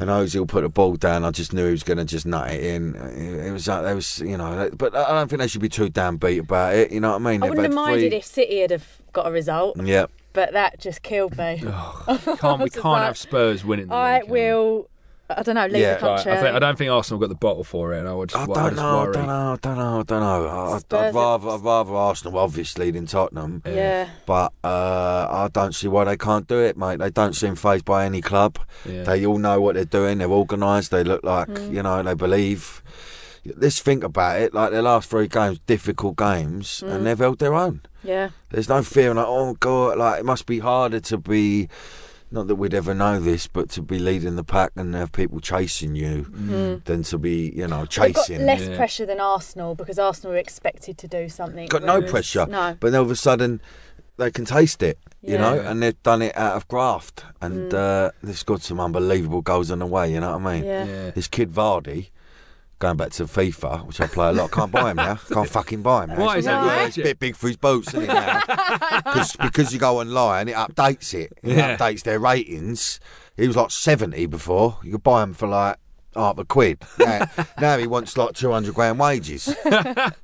[0.00, 1.24] And Ozil put the ball down.
[1.24, 2.94] I just knew he was going to just nut it in.
[2.94, 5.88] It was, like there was, you know, but I don't think they should be too
[5.88, 6.92] damn beat about it.
[6.92, 7.42] You know what I mean?
[7.42, 10.52] I They've wouldn't have minded three- if City had have got a result, Yeah, but
[10.52, 11.58] that just killed me.
[11.64, 14.40] can't, we can't like, have Spurs winning the I league, can we?
[14.40, 14.88] will.
[15.30, 15.66] I don't know.
[15.66, 15.96] Leave Yeah.
[15.98, 16.32] the Right, country.
[16.32, 18.38] I, think, I don't think Arsenal got the bottle for it, and I would just,
[18.38, 20.46] I I don't just know, I don't know, I don't know, I don't know.
[20.48, 23.62] I- I'd, I'd rather, I'd rather Arsenal, obviously, than Tottenham.
[23.66, 24.08] yeah.
[24.24, 26.98] But uh, I don't see why they can't do it, mate.
[26.98, 28.58] They don't seem phased by any club.
[28.86, 29.02] Yeah.
[29.04, 30.18] They all know what they're doing.
[30.18, 30.90] They're organised.
[30.90, 31.72] They look like Mm.
[31.74, 32.82] you know they believe.
[33.56, 34.52] let's think about it.
[34.52, 36.90] Like their last three games, difficult games, Mm.
[36.92, 37.80] and they've held their own.
[38.02, 38.30] Yeah.
[38.50, 41.68] There's no fear, like oh god, like it must be harder to be.
[42.30, 45.40] Not that we'd ever know this, but to be leading the pack and have people
[45.40, 46.24] chasing you
[46.84, 48.44] than to be, you know, They've got chasing.
[48.44, 48.76] less Yeah.
[48.76, 51.66] pressure than Arsenal because Arsenal were expected to do something.
[51.68, 52.44] got no pressure.
[52.46, 52.76] No.
[52.78, 53.62] But then all of a sudden,
[54.18, 55.40] they can taste it, you Yeah.
[55.40, 57.24] know, and they've done it out of graft.
[57.40, 60.64] And uh, they've scored some unbelievable goals on the way, you know what I mean?
[60.64, 60.84] Yeah.
[60.84, 61.10] Yeah.
[61.12, 62.10] This kid Vardy,
[62.78, 65.14] going back to FIFA, which I play a lot, can't buy him now.
[65.32, 66.20] Can't fucking buy him now.
[66.24, 66.64] Why is that?
[66.64, 68.40] Yeah, It's a bit big for his boots, isn't it now?
[69.04, 71.32] Cause, because you go online, it updates it.
[71.42, 71.76] It Yeah.
[71.76, 73.00] updates their ratings.
[73.36, 74.78] He was like 70 before.
[74.84, 75.76] You could buy him for like
[76.18, 76.78] half a quid.
[76.98, 77.26] Now,
[77.60, 79.42] now he wants like 200 grand wages.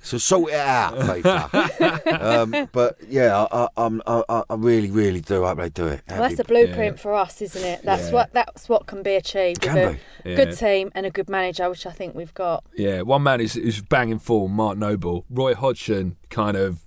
[0.03, 2.22] so sort it out, FIFA.
[2.22, 6.03] um, but yeah, I, I, I'm- I, I really, really do hope they do it.
[6.09, 7.82] Well, that's That'd the be- blueprint for us, isn't it?
[7.82, 8.12] That's Yeah.
[8.14, 10.34] what that's what can be achieved Can with a be.
[10.34, 12.64] good team and a good manager, which I think we've got.
[12.76, 15.24] Yeah, one man is, who's banging full, Mark Noble.
[15.30, 16.80] Roy Hodgson kind of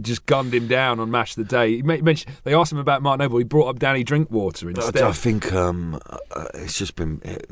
[0.00, 1.76] just gunned him down on Match of the Day.
[1.76, 3.38] He mentioned they asked him about Mark Noble.
[3.38, 5.02] He brought up Danny Drinkwater I, instead.
[5.02, 7.20] I think um, uh, it's just been.
[7.24, 7.46] It,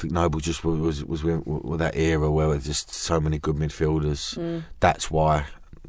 [0.00, 3.38] I think Noble just was was, was with, that era where there's just so many
[3.38, 4.62] good midfielders.
[4.80, 5.44] That's why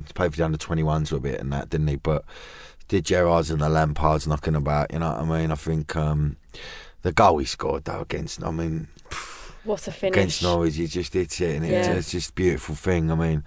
[0.05, 1.95] he played for the under 21s a bit and that, didn't he?
[1.95, 2.25] But
[2.89, 4.91] did Gerrards and the Lampards knocking about?
[4.91, 5.49] You know what I mean?
[5.49, 6.35] I think um,
[7.03, 8.43] the goal he scored though against.
[8.43, 8.89] I mean,
[9.63, 10.17] What a finish!
[10.17, 11.93] against Norwich, he just hits it, and it's, Yeah.
[11.93, 13.11] it's just a beautiful thing.
[13.11, 13.45] I mean,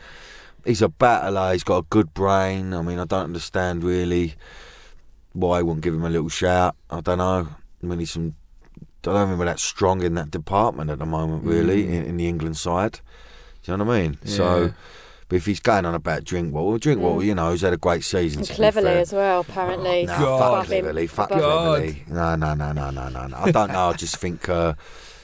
[0.64, 1.52] he's a battler.
[1.52, 2.72] He's got a good brain.
[2.72, 4.34] I mean, I don't understand really
[5.34, 6.74] why I wouldn't give him a little shout.
[6.88, 7.48] I don't know.
[7.82, 8.36] I mean, he's some.
[9.06, 12.16] I don't think we're that strong in that department at the moment, really, in, in
[12.16, 13.00] the England side.
[13.62, 14.14] Do you know what I mean?
[14.14, 14.18] Mm.
[14.24, 14.36] Yeah.
[14.36, 14.74] So,
[15.28, 18.40] but if he's going on about Drinkwater, Drinkwater, you know, he's had a great season.
[18.40, 20.06] and Cleverley as well, apparently.
[20.06, 20.66] No, God.
[20.66, 21.48] fuck Cleverley, fuck Above him.
[21.48, 21.82] God.
[21.82, 22.08] Cleverley.
[22.08, 23.36] No, no, no, no, no, no, no.
[23.36, 23.88] I don't know.
[23.88, 24.74] I just think uh,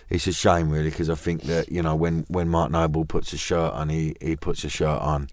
[0.09, 3.33] it's a shame, really, because I think that you know when when Mark Noble puts
[3.33, 5.29] a shirt on, he he puts a shirt on.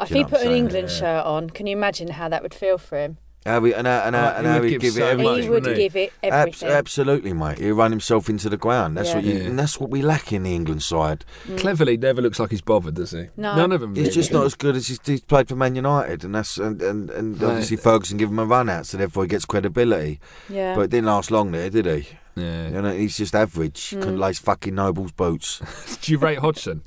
[0.00, 0.56] If he put an saying?
[0.56, 3.18] England shirt on, can you imagine how that would feel for him?
[3.44, 5.06] How we, and how, and how, and he how would he'd give give it so
[5.08, 5.42] everything.
[5.42, 6.68] he would give it Abs- everything.
[6.68, 7.58] absolutely, mate.
[7.58, 8.96] He'd run himself into the ground.
[8.96, 9.14] That's Yeah.
[9.16, 9.40] what you, Yeah.
[9.46, 11.24] and that's what we lack in the England side.
[11.48, 13.26] Cleverley never looks like he's bothered, does he?
[13.36, 13.56] No.
[13.56, 13.96] None of them.
[13.96, 14.14] He's really.
[14.14, 17.10] just not as good as he's, he's played for Man United, and that's and and,
[17.10, 17.50] and Right.
[17.50, 20.20] obviously Ferguson give him a run out, so therefore he gets credibility.
[20.48, 20.76] yeah.
[20.76, 22.08] But it didn't last long there, did he?
[22.36, 22.68] Yeah.
[22.68, 23.90] You know, he's just average.
[23.90, 24.00] Mm.
[24.02, 25.60] Couldn't lace fucking Noble's boots.
[26.00, 26.82] Do you rate Hodgson?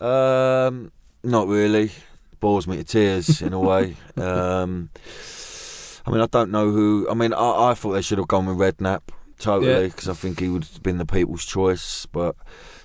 [0.00, 0.92] Um,
[1.22, 1.92] not really.
[2.40, 3.96] Bores me to tears in a way.
[4.20, 4.90] Um,
[6.10, 7.06] I mean, I don't know who.
[7.08, 9.02] I mean, I, I thought they should have gone with Redknapp
[9.38, 9.80] totally Yeah.
[9.86, 12.04] because I think he would have been the people's choice.
[12.06, 12.34] But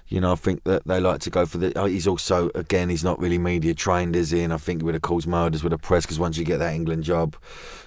[0.08, 1.74] you know, I think that they like to go for the.
[1.78, 4.42] oh, He's also again, he's not really media trained, is he?
[4.44, 6.58] And I think he would have caused murders with a press because once you get
[6.60, 7.36] that England job,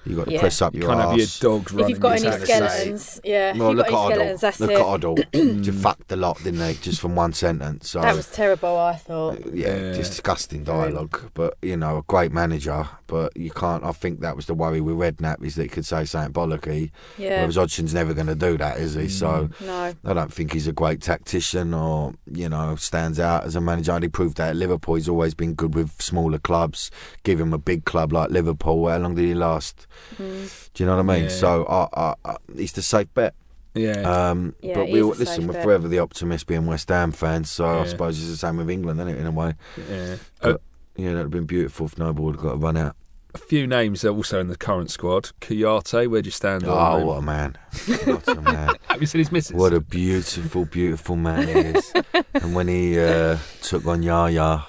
[0.04, 0.40] you got to Yeah.
[0.40, 1.38] press up You your can't have your arse.
[1.38, 1.84] dogs running.
[1.84, 2.98] if you've got any your exactly the same.
[2.98, 3.52] skeletons, yeah.
[3.56, 4.38] Well, if look you've at got any Hoddle.
[4.38, 4.76] skeletons, that's Look it.
[4.76, 4.82] at
[5.32, 5.62] Hoddle.
[5.62, 6.74] just fucked a lot, didn't they?
[6.74, 7.90] Just from one sentence.
[7.90, 9.34] So That was terrible, I thought.
[9.46, 9.92] Uh, yeah, Yeah.
[9.92, 11.20] disgusting dialogue.
[11.34, 12.88] But you know, a great manager.
[13.06, 13.84] But you can't.
[13.84, 16.90] I think that was the worry with Redknapp is that he could say something bollocky.
[17.16, 17.40] Yeah.
[17.40, 19.08] Whereas Hodgson's never going to do that, is he?
[19.08, 19.66] So mm.
[19.66, 19.94] No.
[20.10, 23.92] I don't think he's a great tactician or you know stands out as a manager.
[23.92, 24.94] And he proved that at Liverpool.
[24.96, 26.90] He's always been good with smaller clubs.
[27.22, 28.88] Give him a big club like Liverpool.
[28.88, 29.86] How long did he last?
[30.16, 30.70] Mm.
[30.74, 31.24] Do you know what I mean?
[31.24, 31.30] Yeah.
[31.30, 33.34] So I, I, I, he's the safe bet.
[33.74, 34.00] Yeah.
[34.30, 35.46] Um, Yeah, but we is all, listen.
[35.46, 35.64] We're bet.
[35.64, 37.50] forever the optimist, being West Ham fans.
[37.50, 39.18] So I suppose it's the same with England, isn't it?
[39.20, 39.54] In a way.
[39.90, 40.16] yeah.
[40.40, 40.58] But, Uh,
[40.96, 42.96] yeah, that'd have been beautiful if Noble would have got a run out.
[43.34, 45.30] A few names are also in the current squad.
[45.40, 47.06] Kouyate, where do you stand Oh, on him?
[47.06, 47.58] what a man!
[48.04, 48.74] What a man!
[48.88, 49.54] Have you seen his missus?
[49.54, 51.92] What a beautiful, beautiful man he is.
[52.34, 54.62] and when he uh, took on Yaya,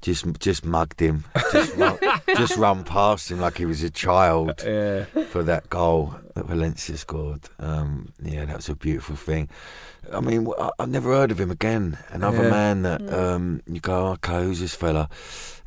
[0.00, 1.98] just just mugged him, just run,
[2.36, 5.04] just run past him like he was a child yeah.
[5.30, 7.40] for that goal that Valencia scored.
[7.58, 9.48] Um, yeah, that was a beautiful thing.
[10.12, 11.98] I mean, I, have never heard of him again.
[12.10, 12.50] Another Yeah.
[12.50, 15.08] man that um, you go, okay, who's this fella?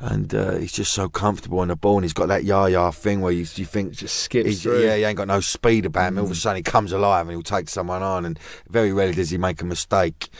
[0.00, 3.20] And uh, he's just so comfortable on the ball, and he's got that yaya thing
[3.20, 4.82] where you, you think Just skips through.
[4.82, 6.18] yeah, he ain't got no speed about him.
[6.18, 8.24] All of a sudden, he comes alive and he'll take someone on.
[8.24, 10.30] And very rarely does he make a mistake.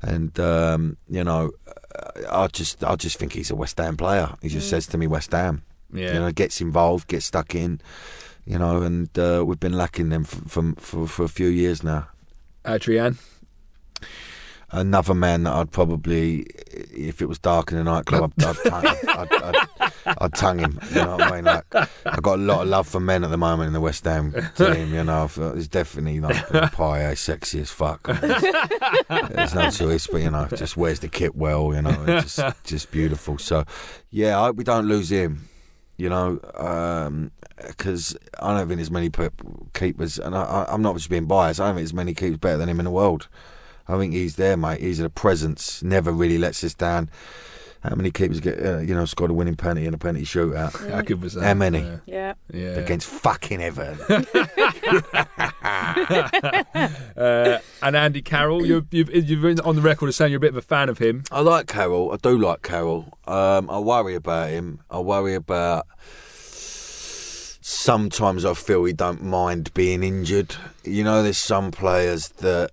[0.00, 1.50] And um, you know,
[1.94, 4.34] uh, I just, I just think he's a West Ham player.
[4.40, 5.62] He just says to me, West Ham.
[5.92, 6.14] Yeah.
[6.14, 7.78] You know, gets involved, gets stuck in.
[8.44, 12.08] You know, and uh, we've been lacking them for, for for a few years now.
[12.66, 13.18] Adrian.
[14.74, 18.86] Another man that I'd probably, if it was dark in the nightclub, I'd, I'd, tongue,
[19.06, 20.80] I'd, I'd, I'd tongue him.
[20.88, 21.44] You know what I mean?
[21.44, 21.66] Like,
[22.06, 24.34] I've got a lot of love for men at the moment in the West Ham
[24.56, 24.94] team.
[24.94, 28.02] You know, it's definitely like a pie, sexy as fuck.
[28.06, 31.74] There's no choice, but you know, just wears the kit well.
[31.74, 33.36] You know, it's just just beautiful.
[33.36, 33.64] So,
[34.10, 35.50] yeah, I hope we don't lose him.
[36.02, 37.30] You know, um,
[37.64, 39.08] because I don't think there's many
[39.72, 41.60] keepers, and I, I'm not just being biased.
[41.60, 43.28] I don't think there's many keepers better than him in the world.
[43.86, 44.80] I think he's there, mate.
[44.80, 45.80] He's a presence.
[45.80, 47.08] Never really lets us down.
[47.82, 50.88] How many keepers get, uh, you know, scored a winning penalty in a penalty shootout?
[50.88, 51.42] How good was that?
[51.42, 51.80] How many?
[51.80, 51.98] Yeah.
[52.06, 52.34] Yeah.
[52.52, 52.68] yeah.
[52.74, 54.24] Against fucking Everton.
[57.14, 60.40] Uh, and Andy Carroll, you've, you've, you've been on the record as saying you're a
[60.40, 61.22] bit of a fan of him.
[61.30, 62.12] I like Carroll.
[62.12, 63.12] I do like Carroll.
[63.26, 64.80] Um, I worry about him.
[64.90, 65.86] I worry about.
[67.64, 70.56] Sometimes I feel he don't mind being injured.
[70.84, 72.70] You know, there's some players that,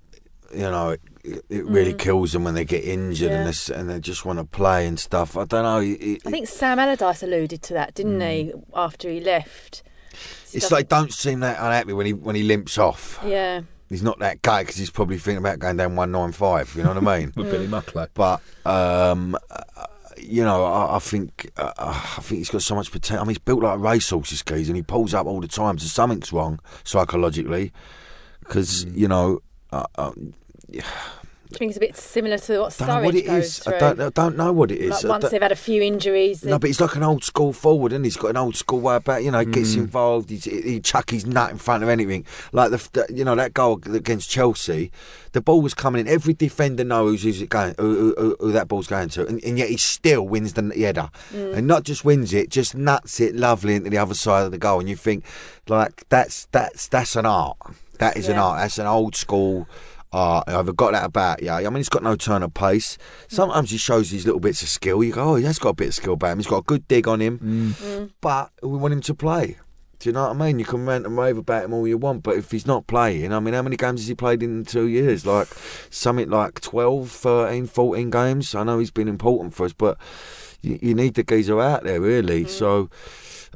[0.51, 3.99] you know, it, it really kills them when they get injured and, they, and they
[3.99, 5.35] just want to play and stuff.
[5.37, 5.79] I don't know.
[5.79, 9.83] It- it- I think Sam Allardyce alluded to that, didn't he, after he left?
[10.51, 13.19] it's like don't seem that unhappy when he when he limps off.
[13.25, 13.61] Yeah.
[13.89, 16.73] He's not that guy because he's probably thinking about going down one nine five.
[16.75, 17.33] You know what I mean?
[17.35, 18.07] With Billi Mucklow.
[18.13, 19.85] but um, uh,
[20.17, 23.19] you know, I, I think uh, I think he's got so much potential.
[23.21, 25.47] I mean, he's built like a racehorse, this geez, and he pulls up all the
[25.47, 25.77] time.
[25.79, 27.71] So something's wrong psychologically,
[28.39, 29.41] because you know.
[29.71, 30.11] Uh, uh,
[31.51, 33.59] I think it's a bit similar to what don't what it goes is.
[33.59, 33.73] through.
[33.73, 35.03] I don't, I don't know what it is.
[35.03, 37.91] like once they've had a few injuries, no, but he's like an old school forward,
[37.91, 38.09] and he?
[38.09, 39.23] has got an old school way about.
[39.23, 39.79] You know, he gets Mm.
[39.79, 40.29] involved.
[40.29, 42.23] He's, he chuck his nut in front of anything.
[42.51, 44.91] Like the, the, you know, that goal against Chelsea,
[45.31, 46.07] the ball was coming in.
[46.07, 49.57] Every defender knows who's it going, who, who, who that ball's going to, and, and
[49.57, 53.73] yet he still wins the header, and not just wins it, just nuts it lovely
[53.73, 54.79] into the other side of the goal.
[54.81, 55.25] And you think,
[55.67, 57.57] like that's that's that's an art.
[57.97, 58.59] That is an art.
[58.59, 59.67] That's an old school.
[60.11, 61.55] Uh, I've got that about yeah.
[61.57, 62.97] I mean, he's got no turn of pace.
[63.27, 65.03] Sometimes he shows these little bits of skill.
[65.03, 66.39] You go, oh, he has got a bit of skill about him.
[66.39, 69.57] He's got a good dig on him, but we want him to play.
[69.99, 70.59] Do you know what I mean?
[70.59, 73.33] You can rant and rave about him all you want, but if he's not playing,
[73.33, 75.25] I mean, how many games has he played in two years?
[75.25, 75.49] Like
[75.89, 78.55] something like 12, 13, 14 games.
[78.55, 79.97] I know he's been important for us, but
[80.61, 82.45] you, you need the geezer out there, really.
[82.45, 82.89] So,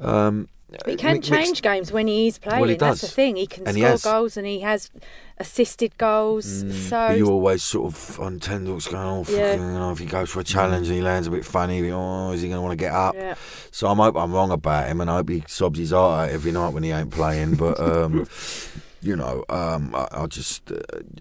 [0.02, 2.62] um, But he can mixed- change games when he is playing.
[2.62, 3.36] Well, he That's the thing.
[3.36, 4.04] He can And score has.
[4.04, 4.90] goals and he has
[5.38, 6.64] assisted goals.
[6.64, 9.54] But So you always sort of on ten looks going, oh, fucking, Yeah.
[9.56, 12.32] you know, if he goes for a challenge and he lands a bit funny, oh,
[12.32, 13.16] is he going to want to get up?
[13.16, 13.36] yeah.
[13.72, 16.34] So I hope I'm wrong about him, and I hope he sobs his heart out
[16.34, 17.56] every night when he ain't playing.
[17.56, 18.28] But um,
[19.02, 20.76] you know, um, I, I just, uh,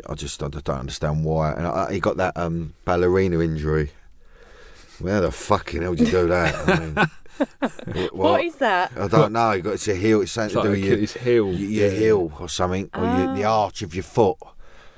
[0.09, 1.53] I just, I just don't understand why.
[1.53, 3.91] And I, he got that um, ballerina injury.
[4.99, 6.55] Where the fucking hell did you do that?
[6.69, 7.11] I mean,
[7.89, 8.93] it- what is that?
[8.97, 9.53] I don't know.
[9.53, 10.21] You got it's a heel.
[10.23, 11.53] It's something It's to like do with your, heel.
[11.53, 13.65] your, your heel or something, or your, the Ah.
[13.65, 14.37] arch of your foot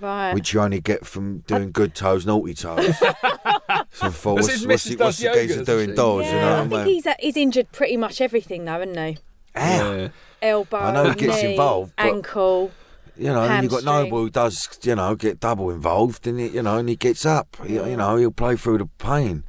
[0.00, 0.34] Right.
[0.34, 2.98] which you only get from doing good toes, naughty toes.
[2.98, 5.94] so I thought, That's what's, what's, missus he, does what's the yoga, geezer doesn't doing
[5.94, 6.26] doors?
[6.26, 6.94] yeah, You know I think I mean?
[6.94, 9.18] he's uh, he's injured pretty much everything though, isn't he?
[9.56, 9.96] Ow.
[9.96, 10.08] Yeah.
[10.42, 12.72] Elbow, I know he gets knee, involved, but- ankle.
[13.16, 14.04] You know, and you've got Hamstring.
[14.10, 17.24] Noble who does, you know, get double involved, and he, you know, and he gets
[17.24, 17.56] up.
[17.64, 19.44] He, you know, he'll play through the pain.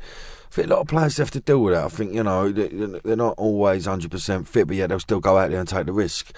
[0.55, 1.83] I think a lot of players have to deal with that.
[1.83, 2.69] I think you know they-
[3.03, 5.85] they're not always hundred percent fit, but yet they'll still go out there and take
[5.85, 6.31] the risk,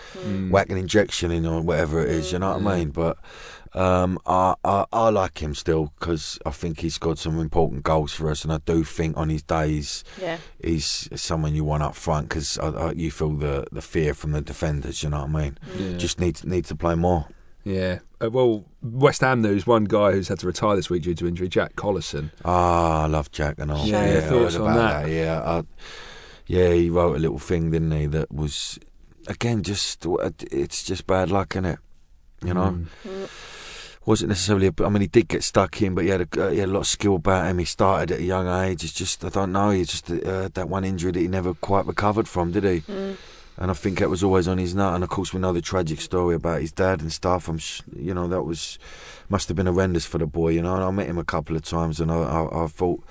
[0.49, 2.31] whack an injection in or whatever it is.
[2.31, 2.89] You know what I mean?
[2.89, 3.17] But
[3.75, 8.11] um, I, I I like him still because I think he's scored some important goals
[8.13, 10.37] for us, and I do think on his days Yeah.
[10.63, 12.57] he's someone you want up front because
[12.95, 15.03] you feel the the fear from the defenders.
[15.03, 15.57] You know what I mean?
[15.77, 15.97] Yeah.
[15.97, 17.27] Just needs needs to play more.
[17.63, 17.99] Yeah.
[18.19, 19.67] Uh, well, West Ham news.
[19.67, 22.31] One guy who's had to retire this week due to injury, Jack Collison.
[22.43, 23.85] Ah, I love Jack and all.
[23.85, 25.09] Yeah, yeah, your I thoughts on about that?
[25.11, 25.63] Yeah, I,
[26.47, 28.05] yeah, he wrote a little thing, didn't he?
[28.07, 28.79] That was
[29.27, 30.05] again just
[30.51, 31.79] it's just bad luck, isn't it?
[32.43, 33.29] You know, Mm.
[34.05, 34.67] wasn't necessarily.
[34.67, 36.69] A, I mean, he did get stuck in, but he had a uh, he had
[36.69, 37.59] a lot of skill about him.
[37.59, 38.83] He started at a young age.
[38.83, 39.69] It's just I don't know.
[39.71, 42.83] He just uh, that one injury that he never quite recovered from, did he?
[43.57, 44.93] And I think that was always on his nut.
[44.93, 47.47] And of course, we know the tragic story about his dad and stuff.
[47.47, 48.77] I'm, sh- you know, that was
[49.29, 50.49] must have been horrendous for the boy.
[50.49, 53.03] You know, and I met him a couple of times, and I, I, I thought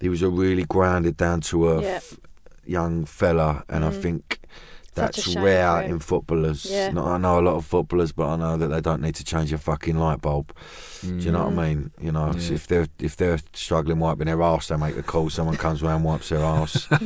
[0.00, 2.18] he was a really grounded, down to earth
[2.66, 2.80] Yeah.
[2.80, 3.64] young fella.
[3.68, 4.02] And I mm.
[4.02, 4.40] think
[4.94, 6.64] Such a that's shame rare for in footballers.
[6.66, 6.90] Yeah.
[6.90, 9.24] Not, I know a lot of footballers, but I know that they don't need to
[9.24, 10.52] change a fucking light bulb.
[11.02, 11.58] Do you know what Mm.
[11.58, 11.90] I mean?
[12.00, 12.54] You know, so Yeah.
[12.54, 15.28] if they're if they're struggling wiping their arse, they make the call.
[15.30, 16.86] Someone comes around, wipes their arse.
[16.88, 16.98] Do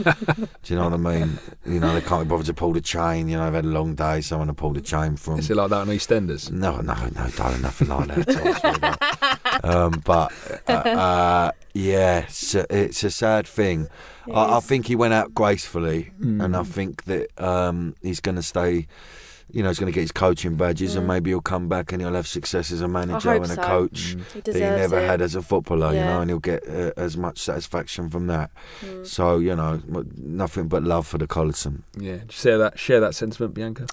[0.67, 1.39] you know what I mean?
[1.67, 3.29] You know, they can't be bothered to pull the chain.
[3.29, 4.21] You know, they've had a long day.
[4.21, 5.41] Someone to pull the chain from.
[5.41, 6.51] Is it like that on EastEnders?
[6.53, 9.03] No, no, no, darling, nothing like that.
[9.03, 10.33] at all, um, but
[10.69, 13.89] uh, uh, yeah, it's a, it's a sad thing.
[14.33, 18.43] I, I think he went out gracefully, and I think that um, he's going to
[18.43, 18.87] stay.
[19.51, 22.03] You know, he's going to get his coaching badges, and maybe he'll come back and
[22.03, 23.63] he'll have success as a manager and a so.
[23.63, 25.07] coach He that he never it.
[25.07, 25.95] had as a footballer.
[25.95, 28.51] You know, and he'll get uh, as much satisfaction from that.
[28.83, 29.07] Mm.
[29.07, 29.81] So you know,
[30.17, 31.83] nothing but love for the Collison.
[31.99, 32.17] Yeah.
[32.17, 33.87] Do you share that share that sentiment, Bianca?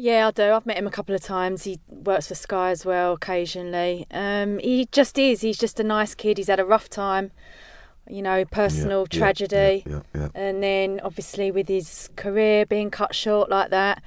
[0.00, 0.52] Yeah, I do.
[0.52, 1.64] I've met him a couple of times.
[1.64, 4.06] He works for Sky as well occasionally.
[4.12, 5.40] Um, he just is.
[5.40, 6.36] He's just a nice kid.
[6.38, 7.32] He's had a rough time,
[8.10, 9.84] you know, personal Yeah, yeah, tragedy.
[9.86, 10.28] Yeah, yeah.
[10.34, 14.02] And then obviously with his career being cut short like that,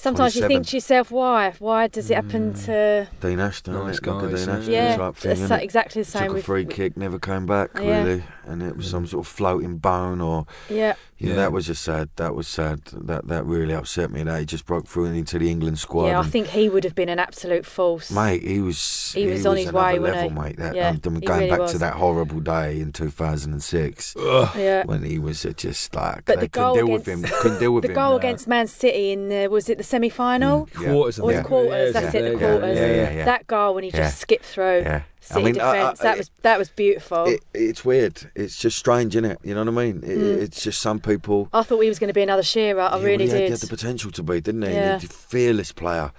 [0.00, 1.52] Sometimes you think to yourself, why?
[1.58, 2.64] Why does it happen mm.
[2.64, 3.08] to?
[3.20, 4.10] Dean Ashton, Nice isn't it?
[4.10, 6.44] Like a guys, Dean Ashton Yeah, type thing, it's exactly the same Took a with.
[6.46, 8.02] free kick, never came back Yeah.
[8.02, 11.36] really, and it was some sort of floating bone or Yeah, yeah, Yeah.
[11.36, 12.08] that was just sad.
[12.16, 12.80] That was sad.
[12.92, 14.22] That that really upset me.
[14.24, 16.06] That he just broke through into the England squad.
[16.08, 16.20] yeah.
[16.20, 18.10] I think he would have been an absolute force.
[18.10, 20.48] Mate, he was He was on his another way, wasn't level, he?
[20.48, 20.56] mate.
[20.58, 21.72] That, Yeah, um, I'm going really back was.
[21.72, 24.14] to that horrible day in 2006
[24.56, 24.84] Yeah.
[24.86, 27.20] when he was uh, just like But the couldn't goal deal with him.
[27.24, 27.94] against- Couldn't deal with The him.
[27.94, 28.16] goal no.
[28.16, 30.66] against Man City in the, was it the semi final?
[30.66, 30.92] Mm, yeah.
[30.92, 32.78] Quarters, Or the quarters, Yeah, that's yeah, it, the yeah, quarters.
[32.78, 33.24] yeah, yeah, yeah.
[33.24, 33.96] That goal when he Yeah.
[34.04, 35.02] just skipped through Yeah.
[35.20, 37.24] City I mean, I- I- defence, that was that was beautiful.
[37.26, 38.30] It, it's weird.
[38.34, 39.38] It's just strange, isn't it?
[39.42, 40.02] You know what I mean?
[40.02, 41.48] It, It's just some people.
[41.52, 42.80] I thought he was going to be another Shearer.
[42.80, 44.72] I Yeah, really well, he had, he had the potential to be, didn't he?
[44.72, 44.98] Yeah.
[44.98, 46.12] He's a fearless player.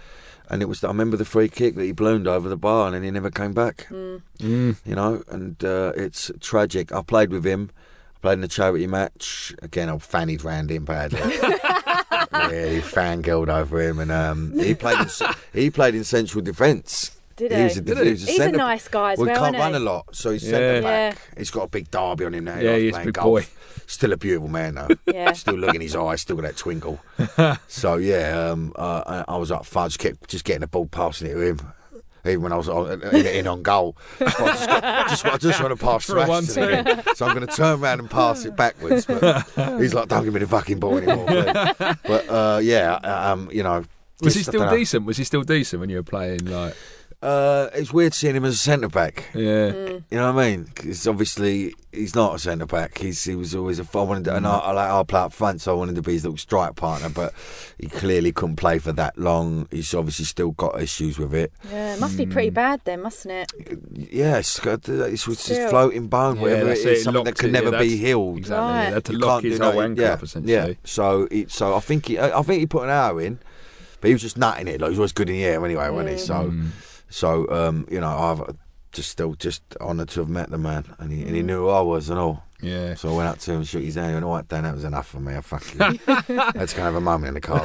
[0.49, 0.84] And it was.
[0.84, 3.32] I remember the free kick that he ballooned over the bar, and then he never
[3.32, 3.88] came back.
[3.89, 4.22] Mm.
[4.39, 4.76] Mm.
[4.86, 6.91] You know, and uh, it's tragic.
[6.91, 7.72] I played with him.
[8.18, 9.56] I played in a charity match.
[9.62, 11.22] Again, I fannied round him badly.
[12.49, 14.99] really fangirled over him, and um, he played.
[14.99, 15.08] In,
[15.54, 17.18] he played in central defence.
[17.36, 17.57] Did he?
[17.57, 17.63] he?
[17.63, 18.09] Was a, Did he he?
[18.11, 19.77] was a He's a nice guy as well, he well, can't isn't run he?
[19.88, 20.49] a lot, so he's Yeah.
[20.51, 21.15] centre back.
[21.15, 21.39] Yeah.
[21.39, 22.59] He's got a big derby on him now.
[22.59, 23.25] Yeah, He's he is a playing big golf.
[23.25, 23.47] boy.
[23.88, 24.88] Still a beautiful man though.
[25.13, 25.34] Yeah.
[25.34, 26.99] Still look in his eyes, still got that twinkle.
[27.67, 30.86] so yeah, um, uh, I I was up front, just, kept, just getting the ball
[30.86, 31.59] passing it to him.
[32.23, 35.38] Even when I was on, in, in on goal, just, I just, got- just, I
[35.39, 37.01] just want to pass For a Thrash to him.
[37.15, 39.07] So I'm going to turn around and pass it backwards.
[39.07, 39.41] But
[39.79, 41.53] he's like, "Don't give me the fucking ball anymore." please."
[42.05, 43.84] But uh, yeah, um, you know,
[44.21, 44.77] Was he just- I still dunno.
[44.77, 45.05] decent?
[45.07, 46.45] Was he still decent when you were playing?
[46.45, 46.75] Like,
[47.22, 49.26] Uh, it's weird seeing him as a centre back.
[49.36, 50.03] yeah, Mm.
[50.09, 50.63] You know what I mean?
[50.63, 52.97] Because obviously he's not a centre back.
[52.97, 53.86] He's he was always a.
[53.93, 56.01] I wanted to, and I, I like I play up front, so I wanted to
[56.01, 57.09] be his little strike partner.
[57.09, 57.34] But
[57.80, 59.67] he clearly couldn't play for that long.
[59.69, 61.53] He's obviously still got issues with it.
[61.69, 63.51] Yeah, it must be pretty bad then, mustn't it?
[64.11, 65.69] Yeah, it's it's, it's Still.
[65.69, 67.80] floating bone, Yeah, whatever it that's is, it, it something that can it, never yeah,
[67.80, 68.38] be healed.
[68.39, 68.65] exactly.
[68.65, 68.86] Right.
[68.88, 70.53] They had to You lock his do whole ankle yeah, up essentially.
[70.53, 73.38] Yeah, so he, so I think he, I I think he put an hour in,
[73.99, 74.82] but he was just nutting it.
[74.82, 76.17] Like he was always good in the air anyway, wasn't he?
[76.17, 76.69] So, Mm.
[77.12, 78.55] So um, you know, I've
[78.91, 81.70] just still just honoured to have met the man, and he, and he knew who
[81.70, 82.43] I was and all.
[82.62, 82.93] Yeah.
[82.93, 84.84] So I went up to him, shook his hand, and all right, Dan, that was
[84.84, 85.36] enough for me.
[85.36, 85.99] I fucking
[86.55, 87.62] let's go have a moment in the car.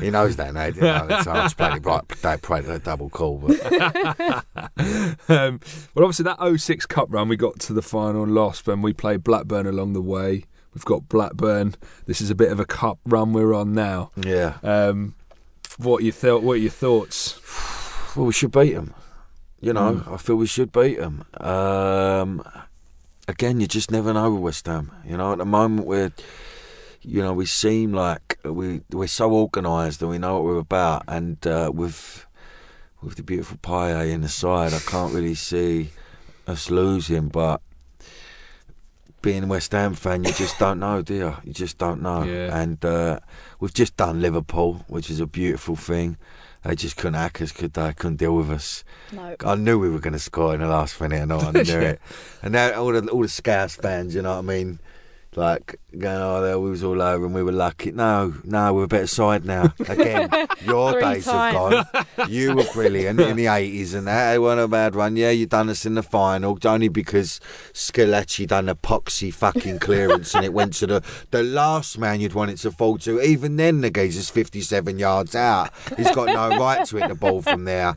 [0.00, 2.08] he knows that now, you know, so I just played it right.
[2.08, 3.60] They played a double call, but
[5.28, 5.60] um,
[5.94, 8.92] well, obviously that 06 Cup run, we got to the final and lost when we
[8.92, 10.44] played Blackburn along the way.
[10.72, 11.74] We've got Blackburn.
[12.04, 14.10] This is a bit of a cup run we're on now.
[14.16, 14.58] yeah.
[14.62, 15.14] Um,
[15.78, 16.42] what you thought?
[16.42, 17.40] What are your thoughts?
[18.16, 18.94] Well, we should beat them.
[19.60, 20.12] You know, Mm.
[20.14, 21.24] I feel we should beat them.
[21.40, 22.42] Um,
[23.28, 24.92] again, you just never know with West Ham.
[25.04, 26.12] You know, at the moment we're,
[27.02, 31.02] you know, we seem like we we're so organised and we know what we're about,
[31.08, 32.26] and uh, with
[33.02, 35.90] with the beautiful Payet in the side, I can't really see
[36.46, 37.28] us losing.
[37.28, 37.60] But
[39.22, 41.36] being a West Ham fan, you just don't know, do you?
[41.44, 42.22] You just don't know.
[42.22, 42.56] Yeah.
[42.60, 43.20] And uh,
[43.60, 46.16] we've just done Liverpool, which is a beautiful thing.
[46.62, 47.92] They just couldn't hack us, could they?
[47.92, 48.82] Couldn't deal with us.
[49.12, 49.36] No.
[49.44, 52.00] I knew we were going to score in the last minute, and I knew it.
[52.42, 54.80] And now all the all the Scouse fans, you know what I mean?
[55.36, 57.92] Like going, oh, there we was all over, and we were lucky.
[57.92, 59.74] No, no, we're a better side now.
[59.86, 60.30] Again,
[60.64, 61.84] your days have gone.
[62.28, 65.16] You were brilliant in the eighties, and that it wasn't a bad run.
[65.16, 67.40] Yeah, you done us in the final only because
[67.72, 72.50] Scaloni done epoxy fucking clearance, and it went to the the last man you'd want
[72.50, 73.20] it to fall to.
[73.20, 75.70] Even then, the geezer's fifty-seven yards out.
[75.96, 77.94] He's got no right to hit the ball from there.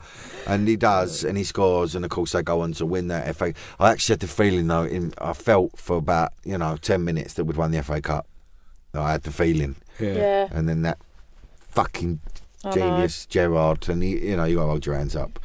[0.48, 3.36] And he does, and he scores, and of course they go on to win that
[3.36, 3.54] FA.
[3.80, 7.29] I actually had the feeling though, in, I felt for about you know ten minutes
[7.34, 8.28] that we'd won the FA Cup.
[8.94, 10.48] I had the feeling, Yeah.
[10.52, 10.98] and then that
[11.68, 12.20] fucking
[12.64, 12.76] I know.
[12.76, 15.40] genius Gerrard, and he, you know you got to hold your hands up.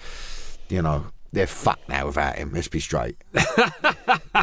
[0.69, 2.53] You know they're fucked now without him.
[2.53, 3.17] Let's be straight.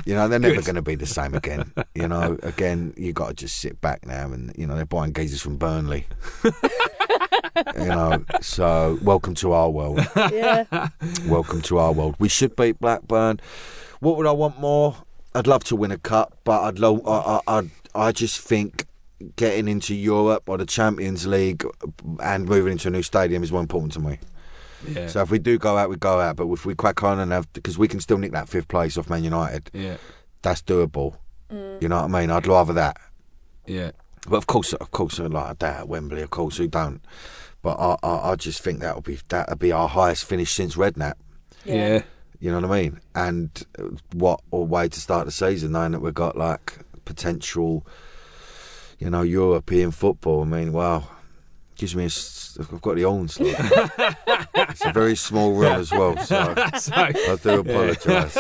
[0.05, 1.71] you know they're never going to be the same again.
[1.95, 5.13] You know, again you got to just sit back now, and you know they're buying
[5.13, 6.05] geezers from Burnley.
[6.43, 6.51] you
[7.87, 9.99] know, so welcome to our world.
[10.15, 10.89] Yeah.
[11.25, 12.15] Welcome to our world.
[12.19, 13.39] We should beat Blackburn.
[13.99, 14.97] What would I want more?
[15.33, 18.85] I'd love to win a cup, but I'd lo- I, I, I, I just think
[19.35, 21.63] getting into Europe or the Champions League
[22.21, 24.19] and moving into a new stadium is more important to me.
[24.87, 25.07] Yeah.
[25.07, 26.37] So if we do go out, we go out.
[26.37, 28.97] But if we crack on and have, because we can still nick that fifth place
[28.97, 29.97] off Man United, yeah.
[30.41, 31.17] that's doable.
[31.51, 31.81] Mm.
[31.81, 32.31] You know what I mean?
[32.31, 32.97] I'd rather that.
[33.67, 33.91] Yeah.
[34.27, 36.21] But of course, of course, I like that at Wembley.
[36.21, 37.01] Of course, who don't?
[37.61, 41.13] But I, I, I just think that'll be that'll be our highest finish since Redknapp.
[41.65, 42.03] Yeah.
[42.41, 42.99] You know what I mean?
[43.15, 43.83] And uh,
[44.13, 47.85] what a way to start the season, knowing that we've got like potential,
[48.99, 50.41] you know, European football.
[50.41, 51.07] I mean, wow,
[51.75, 52.05] gives me a.
[52.07, 53.55] s- I've got the onslaught.
[54.55, 58.37] it's a very small room as well, so So, I do apologise.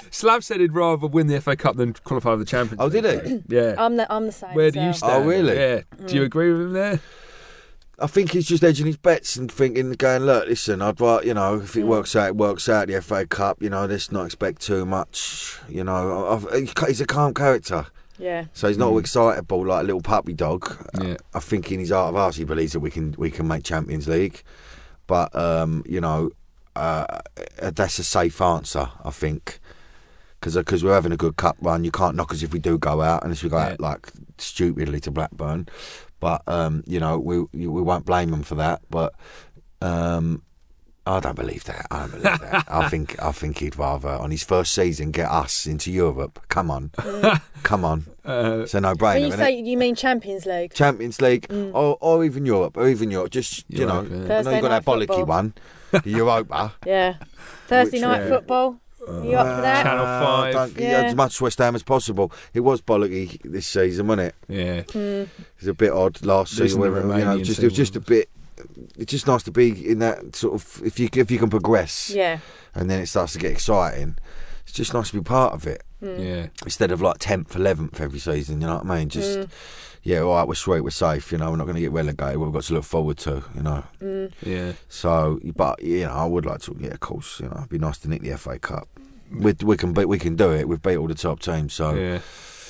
[0.10, 3.04] Slav said he'd rather win the FA Cup than qualify for the Champions Oh, did
[3.04, 3.42] he?
[3.54, 3.74] Yeah.
[3.76, 4.54] I'm the I'm the same.
[4.54, 4.94] Where as do you well.
[4.94, 5.24] stand?
[5.24, 5.54] Oh, really?
[5.56, 5.80] Yeah.
[6.06, 7.00] Do you agree with him there?
[8.00, 11.34] I think he's just edging his bets and thinking, going, look, listen, I'd rather, you
[11.34, 11.88] know, if it mm.
[11.88, 12.88] works out, it works out.
[12.88, 15.58] The FA Cup, you know, let's not expect too much.
[15.68, 17.86] You know, I've, he's a calm character,
[18.18, 18.46] Yeah.
[18.54, 19.00] so he's not mm.
[19.00, 20.70] excitable like a little puppy dog.
[20.94, 21.16] Uh, yeah.
[21.34, 23.64] I think in his heart of hearts, he believes that we can we can make
[23.64, 24.42] Champions League,
[25.06, 26.30] but um, you know,
[26.76, 27.20] uh,
[27.60, 29.60] uh that's a safe answer, I think.
[30.40, 32.78] Because uh, we're having a good cup run, you can't knock us if we do
[32.78, 33.72] go out, unless we go Yeah.
[33.72, 35.68] out like stupidly to Blackburn.
[36.20, 38.82] But um, you know, we we won't blame them for that.
[38.90, 39.14] But
[39.82, 40.42] um,
[41.06, 41.86] I don't believe that.
[41.90, 42.64] I don't believe that.
[42.68, 46.38] I think I think he'd rather on his first season get us into Europe.
[46.48, 46.90] Come on,
[47.62, 48.04] come on.
[48.24, 49.26] Uh, It's a no When brainer.
[49.26, 50.74] you say you mean Champions League?
[50.74, 53.30] Champions League or, or even Europe or even Europe.
[53.30, 54.38] Just you know, Europe, yeah.
[54.38, 55.54] I know you've got that bollocky one,
[55.90, 56.74] the Europa.
[56.86, 57.14] Yeah.
[57.66, 58.80] Thursday Which, night uh, football.
[59.08, 59.82] Are you up for that?
[59.84, 60.52] Channel Uh, five.
[60.54, 61.02] don't- Yeah.
[61.02, 62.30] As much West Ham as possible.
[62.54, 64.34] It was bollocky this season, wasn't it?
[64.48, 64.82] yeah.
[65.00, 65.28] It
[65.60, 66.80] was a bit odd last Losing season.
[66.80, 68.28] where, you know, Romanian just it was just a bit.
[68.98, 72.10] It's just nice to be in that sort of if you if you can progress
[72.10, 72.38] Yeah.
[72.74, 74.16] and then it starts to get exciting.
[74.64, 76.18] It's just nice to be part of it Hmm.
[76.18, 76.46] Yeah.
[76.64, 78.60] instead of like tenth, eleventh every season.
[78.60, 79.08] You know what I mean?
[79.10, 79.44] Just hmm.
[80.02, 81.30] yeah, all right, we're sweet, we're safe.
[81.30, 82.38] You know, we're not going to get relegated.
[82.38, 83.44] We've got to look forward to.
[83.54, 83.84] You know.
[84.00, 84.26] Hmm.
[84.42, 84.72] Yeah.
[84.88, 86.76] So, but you know, I would like to.
[86.78, 87.40] Yeah, of course.
[87.40, 88.88] You know, it'd be nice to nick the FA Cup.
[89.30, 90.66] We, we can beat we can do it.
[90.66, 91.72] We've beat all the top teams.
[91.74, 92.18] So Yeah.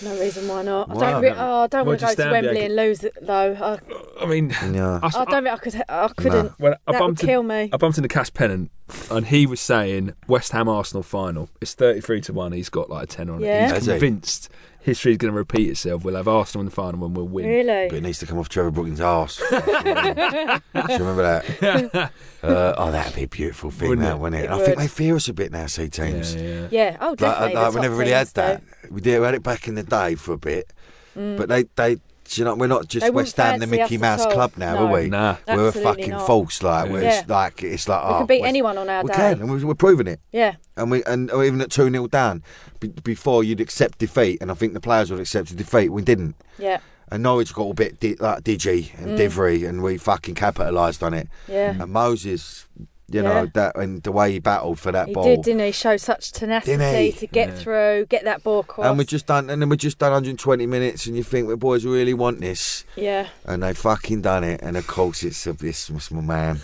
[0.03, 0.91] No reason why not.
[0.91, 1.23] I don't.
[1.23, 3.55] Re- oh, I don't want to go to Wembley and lose it though.
[3.55, 5.01] I, I mean, yeah.
[5.03, 5.83] I, I don't think I could.
[5.89, 6.59] I couldn't.
[6.61, 7.71] when I that would bumped, kill in, me.
[7.73, 8.71] I bumped into Cass Pennant,
[9.11, 11.49] and he was saying West Ham Arsenal final.
[11.61, 12.53] It's thirty-three to one.
[12.53, 13.67] He's got like a ten on Yeah.
[13.67, 13.69] it.
[13.71, 13.93] Has He's he?
[13.93, 14.49] convinced
[14.83, 16.05] history's going to repeat itself.
[16.05, 17.47] We'll have Arsenal in the final and we'll win.
[17.47, 17.89] Really?
[17.89, 19.37] But it needs to come off Trevor Brooking's arse.
[19.51, 22.11] Do you remember that?
[22.43, 24.19] Uh, oh, that'd be a beautiful thing, Wouldn't that, it?
[24.19, 24.45] wouldn't it?
[24.47, 26.35] It I think they fear us a bit now, see teams.
[26.35, 26.69] yeah.
[26.71, 26.97] Yeah.
[26.99, 27.55] Oh, Like, definitely.
[27.55, 28.41] like, the we top never really had teams do.
[28.41, 28.63] that.
[28.91, 30.73] We did we had it back in the day for a bit,
[31.15, 31.99] but they they.
[32.31, 33.07] Do You know, we're not just Mm.
[33.07, 34.87] They wouldn't West Ham, the Mickey Mouse club now, No.
[34.87, 35.09] are we?
[35.09, 35.37] Nah.
[35.49, 36.27] We're a Absolutely fucking not.
[36.27, 37.35] false, like where it's Yeah.
[37.37, 39.15] like it's like We oh, can beat West- anyone on our We day.
[39.17, 40.21] can, and we- we're proving it.
[40.33, 40.55] Yeah.
[40.77, 42.43] And we and or even at two 0 down,
[42.79, 45.91] be, before you'd accept defeat, and I think the players would accept defeat.
[45.91, 46.37] We didn't.
[46.59, 46.79] Yeah.
[47.13, 48.99] And Norwich got a bit di- like digi Mm.
[49.03, 51.27] and divry, and we fucking capitalised on it.
[51.49, 51.75] Yeah.
[51.81, 52.67] And Moses,
[53.11, 53.29] you Yeah.
[53.43, 55.25] know that, and the way he battled for that He ball.
[55.25, 55.73] He did, didn't he?
[55.73, 58.87] Show such tenacity to get through, get that ball across.
[58.87, 61.57] and we just done, and then we just done 120 minutes, and you think the
[61.57, 63.27] boys really want this, yeah.
[63.45, 64.61] and they fucking done it.
[64.63, 66.61] And of course, it's a this small man.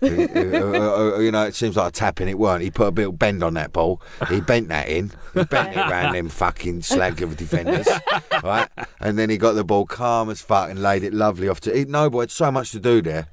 [0.00, 0.72] who- who- who-
[1.16, 2.26] who- you know, it seems like a tapping.
[2.26, 2.62] It weren't.
[2.62, 4.00] He put a bit of bend on that ball.
[4.30, 5.12] He bent that in.
[5.34, 7.86] He bent it around them fucking slag of defenders,
[8.42, 8.66] right?
[8.98, 11.76] And then he got the ball calm as fuck and laid it lovely off to.
[11.76, 13.26] He, Noble had so much to do there.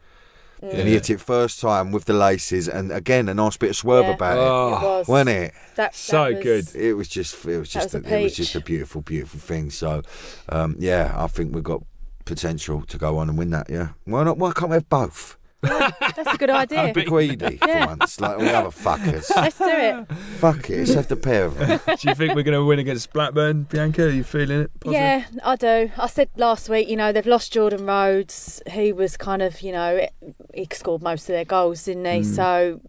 [0.62, 3.76] And he hit it first time with the laces, and again a nice bit of
[3.76, 4.14] swerve Yeah.
[4.14, 5.08] about It Oh, was.
[5.08, 5.54] it, wasn't it?
[5.76, 6.76] That, So that was- good.
[6.82, 9.02] It was just, it was That just, was a, a it was just a beautiful,
[9.02, 9.70] beautiful thing.
[9.70, 10.02] So,
[10.50, 11.84] um, yeah, I think we've got
[12.26, 13.70] potential to go on and win that.
[13.70, 14.38] Yeah, why not?
[14.38, 15.38] Why can't we have both?
[15.62, 16.94] That's a good idea.
[16.94, 17.86] Be greedy Yeah.
[17.86, 19.30] for once, like all the other fuckers.
[19.36, 20.12] Let's do it.
[20.40, 21.80] Fuck it, let's have the pair of them.
[21.86, 24.04] Do you think we're going to win against Blackburn, Bianca?
[24.06, 24.80] Are you feeling it?
[24.80, 24.94] Positive?
[25.02, 25.92] Yeah, I do.
[25.98, 28.62] I said last week, you know, they've lost Jordan Rhodes.
[28.70, 30.08] He was kind of, you know,
[30.54, 32.20] he scored most of their goals, didn't he?
[32.22, 32.26] Mm.
[32.26, 32.82] So,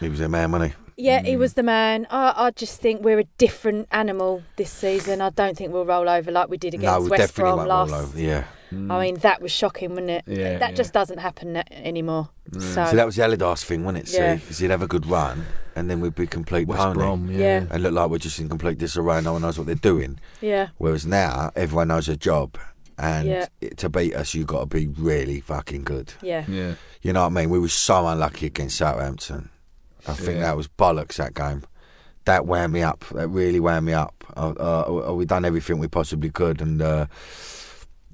[0.00, 0.78] He was their man, wasn't he?
[0.96, 1.38] yeah, he mm.
[1.38, 2.06] was the man.
[2.10, 5.20] I, I just think we're a different animal this season.
[5.20, 7.56] I don't think we'll roll over like we did against no, we West definitely Brom
[7.58, 7.90] won't last.
[7.90, 8.20] roll over.
[8.20, 8.44] Yeah.
[8.90, 10.24] I mean, that was shocking, wasn't it?
[10.26, 10.76] Yeah, that yeah.
[10.76, 12.28] just doesn't happen na- anymore.
[12.52, 14.08] So, So that was the Allardyce thing, wasn't it?
[14.08, 14.34] See, Yeah.
[14.36, 15.46] because he'd have a good run,
[15.76, 16.94] and then we'd be complete West pony.
[16.94, 17.38] Brom, yeah.
[17.38, 17.66] Yeah.
[17.70, 19.20] And look like we're just in complete disarray.
[19.22, 20.18] No one knows what they're doing.
[20.40, 22.56] yeah, Whereas now, everyone knows their job.
[22.96, 23.46] And Yeah.
[23.60, 26.14] it- to beat us, you've got to be really fucking good.
[26.22, 26.74] yeah, Yeah.
[27.02, 27.50] You know what I mean?
[27.50, 29.50] We were so unlucky against Southampton.
[30.06, 30.42] I think Yeah.
[30.42, 31.62] that was bollocks, that game.
[32.26, 33.04] That wound me up.
[33.12, 34.24] That really wound me up.
[34.36, 34.52] Uh,
[35.08, 36.60] uh, we done everything we possibly could.
[36.62, 37.06] And, uh,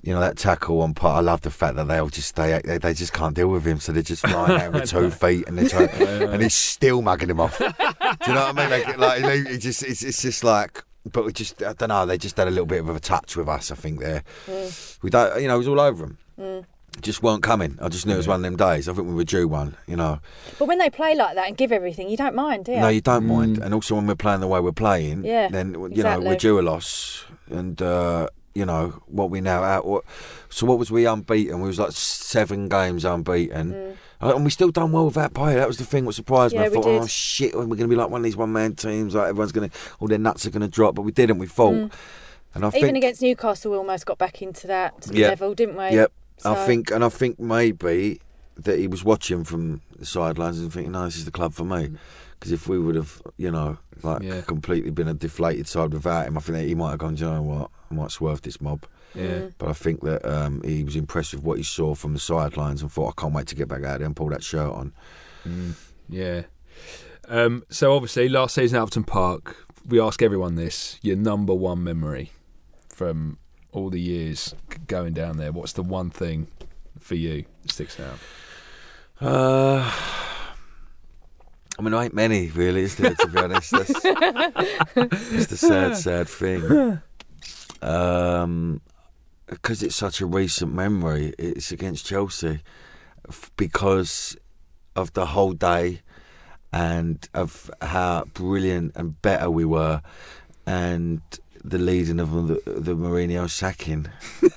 [0.03, 1.19] you know, that tackle on part.
[1.19, 3.67] I love the fact that they all just, they, they, they just can't deal with
[3.67, 3.81] him.
[3.81, 7.31] So they're just flying out with two feet and they're trying, and he's still mugging
[7.31, 7.59] him off.
[7.59, 8.99] Do you know what I mean?
[8.99, 12.19] Like, like he just, it's, it's just like, but we just, I don't know, they
[12.19, 14.23] just had a little bit of a touch with us, I think, there.
[14.47, 14.99] Mm.
[15.03, 16.19] We don't, you know, it was all over them.
[16.39, 16.65] Mm.
[17.01, 17.79] Just weren't coming.
[17.81, 18.89] I just knew it was one of them days.
[18.89, 20.21] I think we were due one, you know.
[20.59, 22.81] But when they play like that and give everything, you don't mind, do you?
[22.81, 23.59] No, you don't mind.
[23.59, 23.65] Mm.
[23.65, 26.59] And also when we're playing the way we're playing, Yeah, then you know we're due
[26.59, 29.87] a loss, and uh, you know what we now out.
[29.87, 30.05] What,
[30.49, 31.61] so what was we unbeaten?
[31.61, 35.55] We was like seven games unbeaten, Uh, and we still done well with that play.
[35.55, 36.05] That was the thing.
[36.05, 36.59] What surprised Mm.
[36.59, 36.67] Yeah, me.
[36.67, 38.75] I we thought, oh shit, we're going to be like one of these one man
[38.75, 39.15] teams.
[39.15, 40.95] Like everyone's going to, all their nuts are going to drop.
[40.95, 41.39] But we didn't.
[41.39, 41.91] We fought, and
[42.55, 42.75] I Mm.
[42.77, 45.29] Even think against Newcastle, we almost got back into that Yeah.
[45.29, 45.91] level, didn't we?
[45.91, 46.13] Yep.
[46.39, 48.21] So, I think, and I think maybe
[48.57, 51.65] that he was watching from the sidelines and thinking, "No, this is the club for
[51.65, 51.93] me."
[52.39, 54.41] Because if we would have, you know, like Yeah.
[54.43, 57.15] completely been a deflated side without him, I think that he might have gone.
[57.15, 57.71] "Do you know what?
[57.91, 58.87] I might swerve this mob.
[59.15, 59.49] Yeah.
[59.59, 62.83] But I think that um, he was impressed with what he saw from the sidelines
[62.83, 64.93] and thought, I can't wait to get back out there and pull that shirt on.
[65.47, 65.75] Mm,
[66.09, 66.43] yeah.
[67.29, 71.83] Um, so obviously, last season at Upton Park, we ask everyone this: your number one
[71.83, 72.33] memory
[72.89, 73.39] from
[73.73, 74.55] all the years
[74.87, 75.53] going down there.
[75.53, 76.49] What's the one thing
[76.99, 78.19] for you that sticks out?
[79.21, 79.91] Uh,
[81.79, 83.71] I mean, there ain't many, really, is there, to be honest?
[83.71, 87.01] That's, it's the sad, sad thing.
[87.83, 88.81] Um,
[89.47, 92.61] because it's such a recent memory, it's against Chelsea.
[93.57, 94.37] Because
[94.97, 96.03] of the whole day
[96.73, 100.03] and of how brilliant and better we were
[100.67, 101.21] and
[101.63, 104.07] the leading of the, the Mourinho sacking,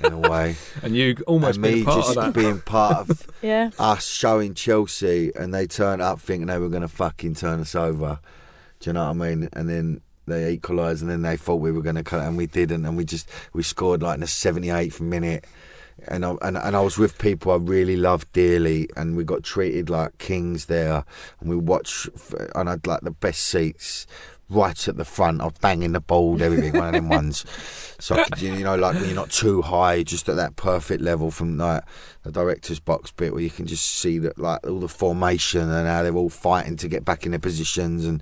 [0.04, 0.56] in a way.
[0.84, 3.72] And you almost and me part just being part of yeah.
[3.78, 7.76] us showing Chelsea and they turned up thinking they were going to fucking turn us
[7.76, 8.20] over.
[8.80, 9.50] Do you know what I mean?
[9.54, 12.48] And then they equalised and then they thought we were going to cut and we
[12.48, 15.46] didn't and we just we scored like in the 78th minute.
[16.08, 19.44] And I, and, and I was with people I really loved dearly and we got
[19.44, 21.06] treated like kings there
[21.40, 22.10] and we watched
[22.56, 24.08] and I'd like the best seats
[24.54, 27.46] right at the front I was banging the ball everything one of them ones.
[28.00, 31.32] So could, you know like when you're not too high just at that perfect level
[31.32, 31.84] from like
[32.24, 35.88] the director's box bit where you can just see that like all the formation and
[35.88, 38.06] how they're all fighting to get back in their positions.
[38.06, 38.22] And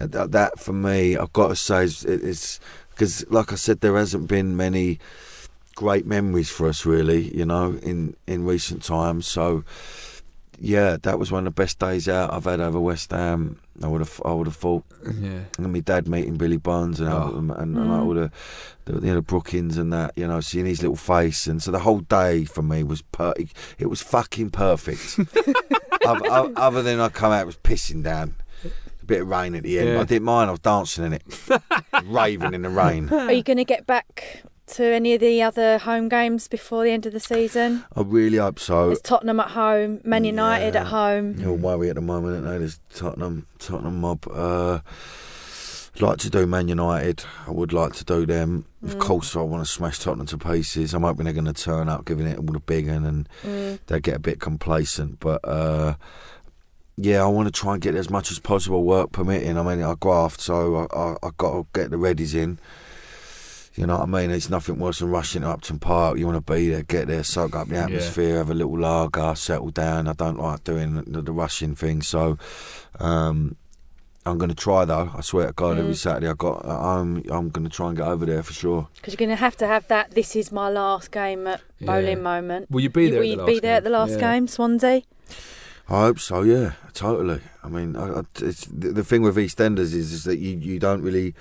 [0.00, 2.60] uh, that, for me I've got to say is it's
[2.90, 4.98] because like I said there hasn't been many
[5.74, 9.26] great memories for us really you know in in recent times.
[9.26, 9.64] So
[10.58, 13.86] yeah that was one of the best days out I've had over West Ham I
[13.86, 15.40] would have I would have thought Yeah.
[15.58, 17.12] and my dad meeting Billy Bonds and Oh.
[17.16, 17.90] Albert and, and, mm.
[17.90, 18.30] all the,
[18.84, 21.78] the you know Brookings and that you know seeing his little face and so the
[21.80, 23.34] whole day for me was per-
[23.78, 25.18] it was fucking perfect.
[26.06, 28.34] other, other- other than I come out it was pissing down.
[29.02, 29.88] A bit of rain at the end.
[29.88, 30.00] Yeah.
[30.00, 30.48] I didn't mind.
[30.48, 31.22] I was dancing in it,
[32.04, 33.08] raving in the rain.
[33.08, 36.90] Are you going to get back to any of the other home games before the
[36.90, 37.84] end of the season?
[37.94, 38.90] I really hope so.
[38.90, 40.82] It's Tottenham at home, Man United Yeah.
[40.82, 41.34] at home.
[41.38, 42.58] You're worry at the moment, aren't they?
[42.58, 44.26] There's Tottenham, Tottenham mob.
[44.30, 44.80] Uh,
[45.96, 47.24] I'd like to do Man United.
[47.46, 48.64] I would like to do them.
[48.82, 50.94] Of course, I want to smash Tottenham to pieces.
[50.94, 53.04] I'm hoping they're going to turn up, giving it all the big one,
[53.44, 55.20] and they get a bit complacent.
[55.20, 55.94] But uh,
[56.96, 59.58] yeah, I want to try and get as much as possible, work permitting.
[59.58, 62.58] I mean, I graft, so I, I, I got to get the readies in.
[63.74, 64.30] You know what I mean?
[64.32, 66.18] It's nothing worse than rushing to Upton Park.
[66.18, 69.34] You want to be there, get there, soak up the atmosphere, have a little lager,
[69.36, 70.08] settle down.
[70.08, 72.36] I don't like doing the, the rushing thing, so
[72.98, 73.54] um,
[74.26, 75.12] I'm going to try though.
[75.16, 77.96] I swear to God, every Saturday I got at home, I'm going to try and
[77.96, 78.88] get over there for sure.
[78.96, 80.10] Because you're going to have to have that.
[80.12, 81.86] This is my last game at Yeah.
[81.86, 82.70] Boleyn moment.
[82.72, 83.20] Will you be there?
[83.20, 83.98] Will at you the be last there at the game?
[83.98, 84.32] last Yeah.
[84.34, 85.02] game, Swansea?
[85.88, 86.42] I hope so.
[86.42, 87.40] Yeah, totally.
[87.64, 90.78] I mean, I, I, it's, the, the thing with EastEnders is, is that you, you
[90.78, 91.34] don't really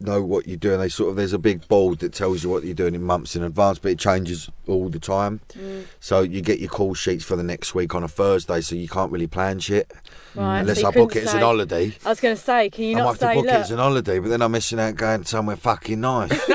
[0.00, 0.78] know what you're doing.
[0.78, 3.34] They sort of there's a big board that tells you what you're doing in months
[3.36, 5.40] in advance, but it changes all the time.
[5.54, 5.84] Mm.
[6.00, 8.88] So you get your call sheets for the next week on a Thursday, so you
[8.88, 9.90] can't really plan shit
[10.34, 10.60] Right.
[10.60, 11.96] unless so I book couldn't it as say- an holiday.
[12.04, 13.58] I was going to say, can you I might not have to book look, it
[13.58, 16.38] as an holiday, but then I'm missing out going somewhere fucking nice.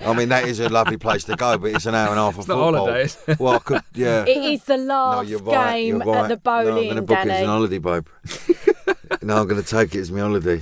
[0.00, 2.22] I mean, that is a lovely place to go, but it's an hour and a
[2.22, 2.86] half of It's not football.
[2.86, 3.18] holiday, is?
[3.38, 4.24] Well, I could, yeah.
[4.24, 5.74] it is the no, last you're right.
[5.76, 6.30] game you're right.
[6.30, 7.42] at the no, I'm going to book it as Danny.
[7.44, 8.06] an holiday, babe.
[9.22, 10.60] no, I'm going to take it as my holiday.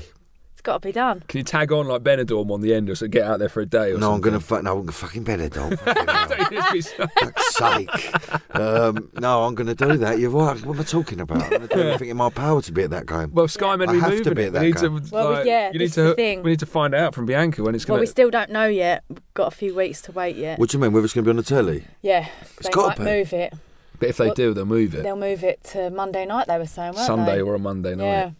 [0.67, 1.23] It's got to be done.
[1.29, 3.61] Can you tag on like Benidorm on the end, or so get out there for
[3.61, 3.93] a day?
[3.93, 4.57] Or No, I'm going to something?
[4.57, 4.65] fuck.
[4.65, 5.79] No, I'm gonna fucking Benidorm.
[5.85, 6.29] Fucking hell.
[6.29, 8.57] Don't you just be so- fuck's sake.
[8.57, 10.19] Um, no, I'm going to do that.
[10.19, 10.61] You're right.
[10.67, 11.41] What am I talking about?
[11.45, 13.31] I'm going to do everything in my power to be at that game.
[13.33, 14.47] Well, Sky meant I to be have to be it.
[14.47, 15.15] at We that need to.
[15.15, 16.03] Well, like, yeah, you need to.
[16.03, 16.43] the thing.
[16.43, 18.11] We need to find out from Bianca when it's Well, going we to.
[18.11, 19.05] still don't know yet.
[19.09, 20.59] We've got a few weeks to wait yet.
[20.59, 20.93] What do you mean?
[20.93, 21.85] Whether it's going to be on the telly?
[22.03, 22.27] yeah,
[22.61, 23.55] they gotta might move it.
[24.01, 25.05] But if they Well, do, they'll move it.
[25.05, 26.49] They'll move it to Monday night.
[26.49, 27.41] They were saying, weren't Sunday they?
[27.43, 28.05] or a Monday night.
[28.05, 28.31] yeah.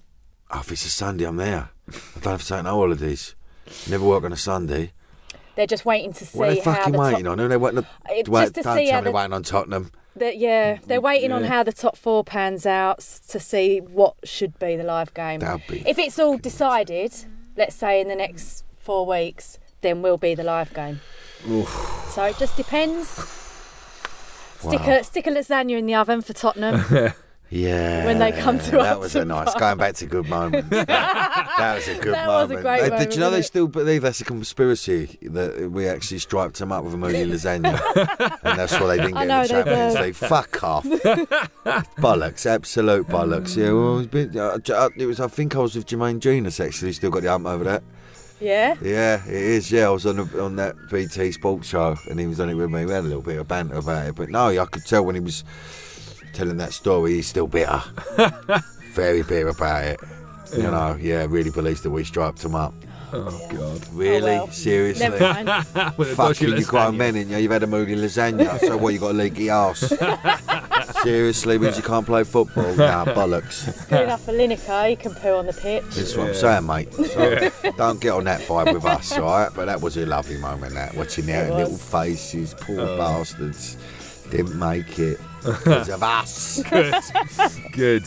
[0.51, 1.71] Oh, if it's a Sunday, I'm there.
[1.89, 3.35] I don't have to take no holidays.
[3.89, 4.93] Never work on a Sunday.
[5.55, 7.39] They're just waiting to see What are they how fucking the waiting top, on?
[7.39, 7.87] Who they waiting?
[8.11, 9.91] It- wait, just to don't see tell how me the- waiting on Tottenham.
[10.15, 14.59] the- yeah, they're waiting on how the top four pans out to see what should
[14.59, 15.41] be the live game.
[15.69, 17.15] If it's all decided,
[17.57, 21.01] let's say in the next four weeks, then will be the live game.
[22.11, 23.09] So it just depends.
[24.59, 24.97] Stick Wow.
[24.99, 27.13] a stick a lasagna in the oven for Tottenham.
[27.49, 28.05] Yeah.
[28.05, 28.85] When they come to us.
[28.87, 29.55] That was a nice.
[29.55, 30.69] Going back to good moment.
[30.71, 32.59] that was a good That was moment.
[32.59, 35.87] a great They- moment, Did you know they still believe that's a conspiracy that we
[35.89, 37.79] actually striped them up with a movie lasagna,
[38.43, 39.95] and that's why they didn't I get know the they Champions.
[40.01, 40.15] League.
[40.17, 40.85] Fuck off.
[41.99, 43.57] bollocks, absolute bollocks.
[43.57, 45.21] Yeah, well, it was, bit- uh, uh, it was.
[45.21, 46.93] I think I was with Jermaine Jenas actually.
[46.95, 47.83] Still got the hump over that.
[48.41, 48.75] Yeah.
[48.83, 49.71] Yeah, it is.
[49.73, 52.55] Yeah, I was on the, on that BT Sports show, and he was on it
[52.55, 52.85] with me.
[52.85, 55.15] We had a little bit of banter about it, but no, I could tell when
[55.15, 55.43] he was
[56.37, 57.83] telling that story, he's still bitter,
[58.95, 60.01] very bitter about it.
[60.53, 62.73] You know, yeah, really believes that we striped him up.
[63.13, 63.83] Oh God.
[63.85, 64.51] Oh, really, well.
[64.51, 65.09] seriously.
[65.09, 65.49] Never mind.
[65.97, 66.97] With a dodgy Fucking you grown lasagna.
[66.99, 67.37] men, in you.
[67.39, 68.93] You've had a moody lasagna, so what?
[68.95, 69.93] You got a leaky ass?
[71.03, 72.75] Seriously, means you can't play football?
[72.75, 73.89] Nah, bollocks.
[73.89, 74.91] Good enough for Lineker.
[74.91, 75.85] He can poo on the pitch.
[75.95, 76.93] That's what I'm saying, mate.
[76.95, 79.51] So don't get on that vibe with us, all right?
[79.55, 81.59] But that was a lovely moment, that watching their It was.
[81.71, 82.99] little faces, poor Oh.
[82.99, 83.77] bastards,
[84.31, 86.63] didn't make it because of us.
[86.71, 86.95] Good.
[87.73, 88.05] Good.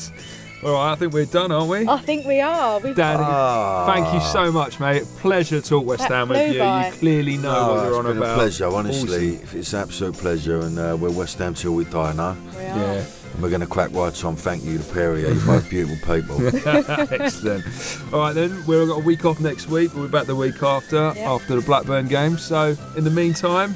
[0.62, 1.88] All right, I think we're done, aren't we?
[1.88, 2.80] I think we are.
[2.82, 3.86] We've Danny, Ah.
[3.94, 5.04] thank you so much, mate.
[5.20, 6.60] Pleasure to talk West That Ham with flew you.
[6.60, 6.88] by.
[6.88, 8.32] You clearly know No, what you're it's on been about.
[8.32, 9.40] a pleasure, honestly.
[9.54, 12.36] It's an absolute pleasure, and uh, we're West Ham till we die, no?
[12.58, 12.66] we are.
[12.66, 14.36] Yeah, And we're going to crack right on.
[14.36, 15.28] Thank you, to pair of you.
[15.28, 16.46] You're both beautiful people.
[17.14, 17.64] excellent.
[18.12, 19.96] All right, then we've got a week off next week.
[19.96, 21.18] We'll be back the week after, Yep.
[21.26, 22.38] after the Blackburn game.
[22.38, 23.74] So, in the meantime,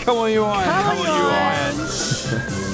[0.00, 0.64] come on, you Iron.
[0.64, 2.73] Come on, you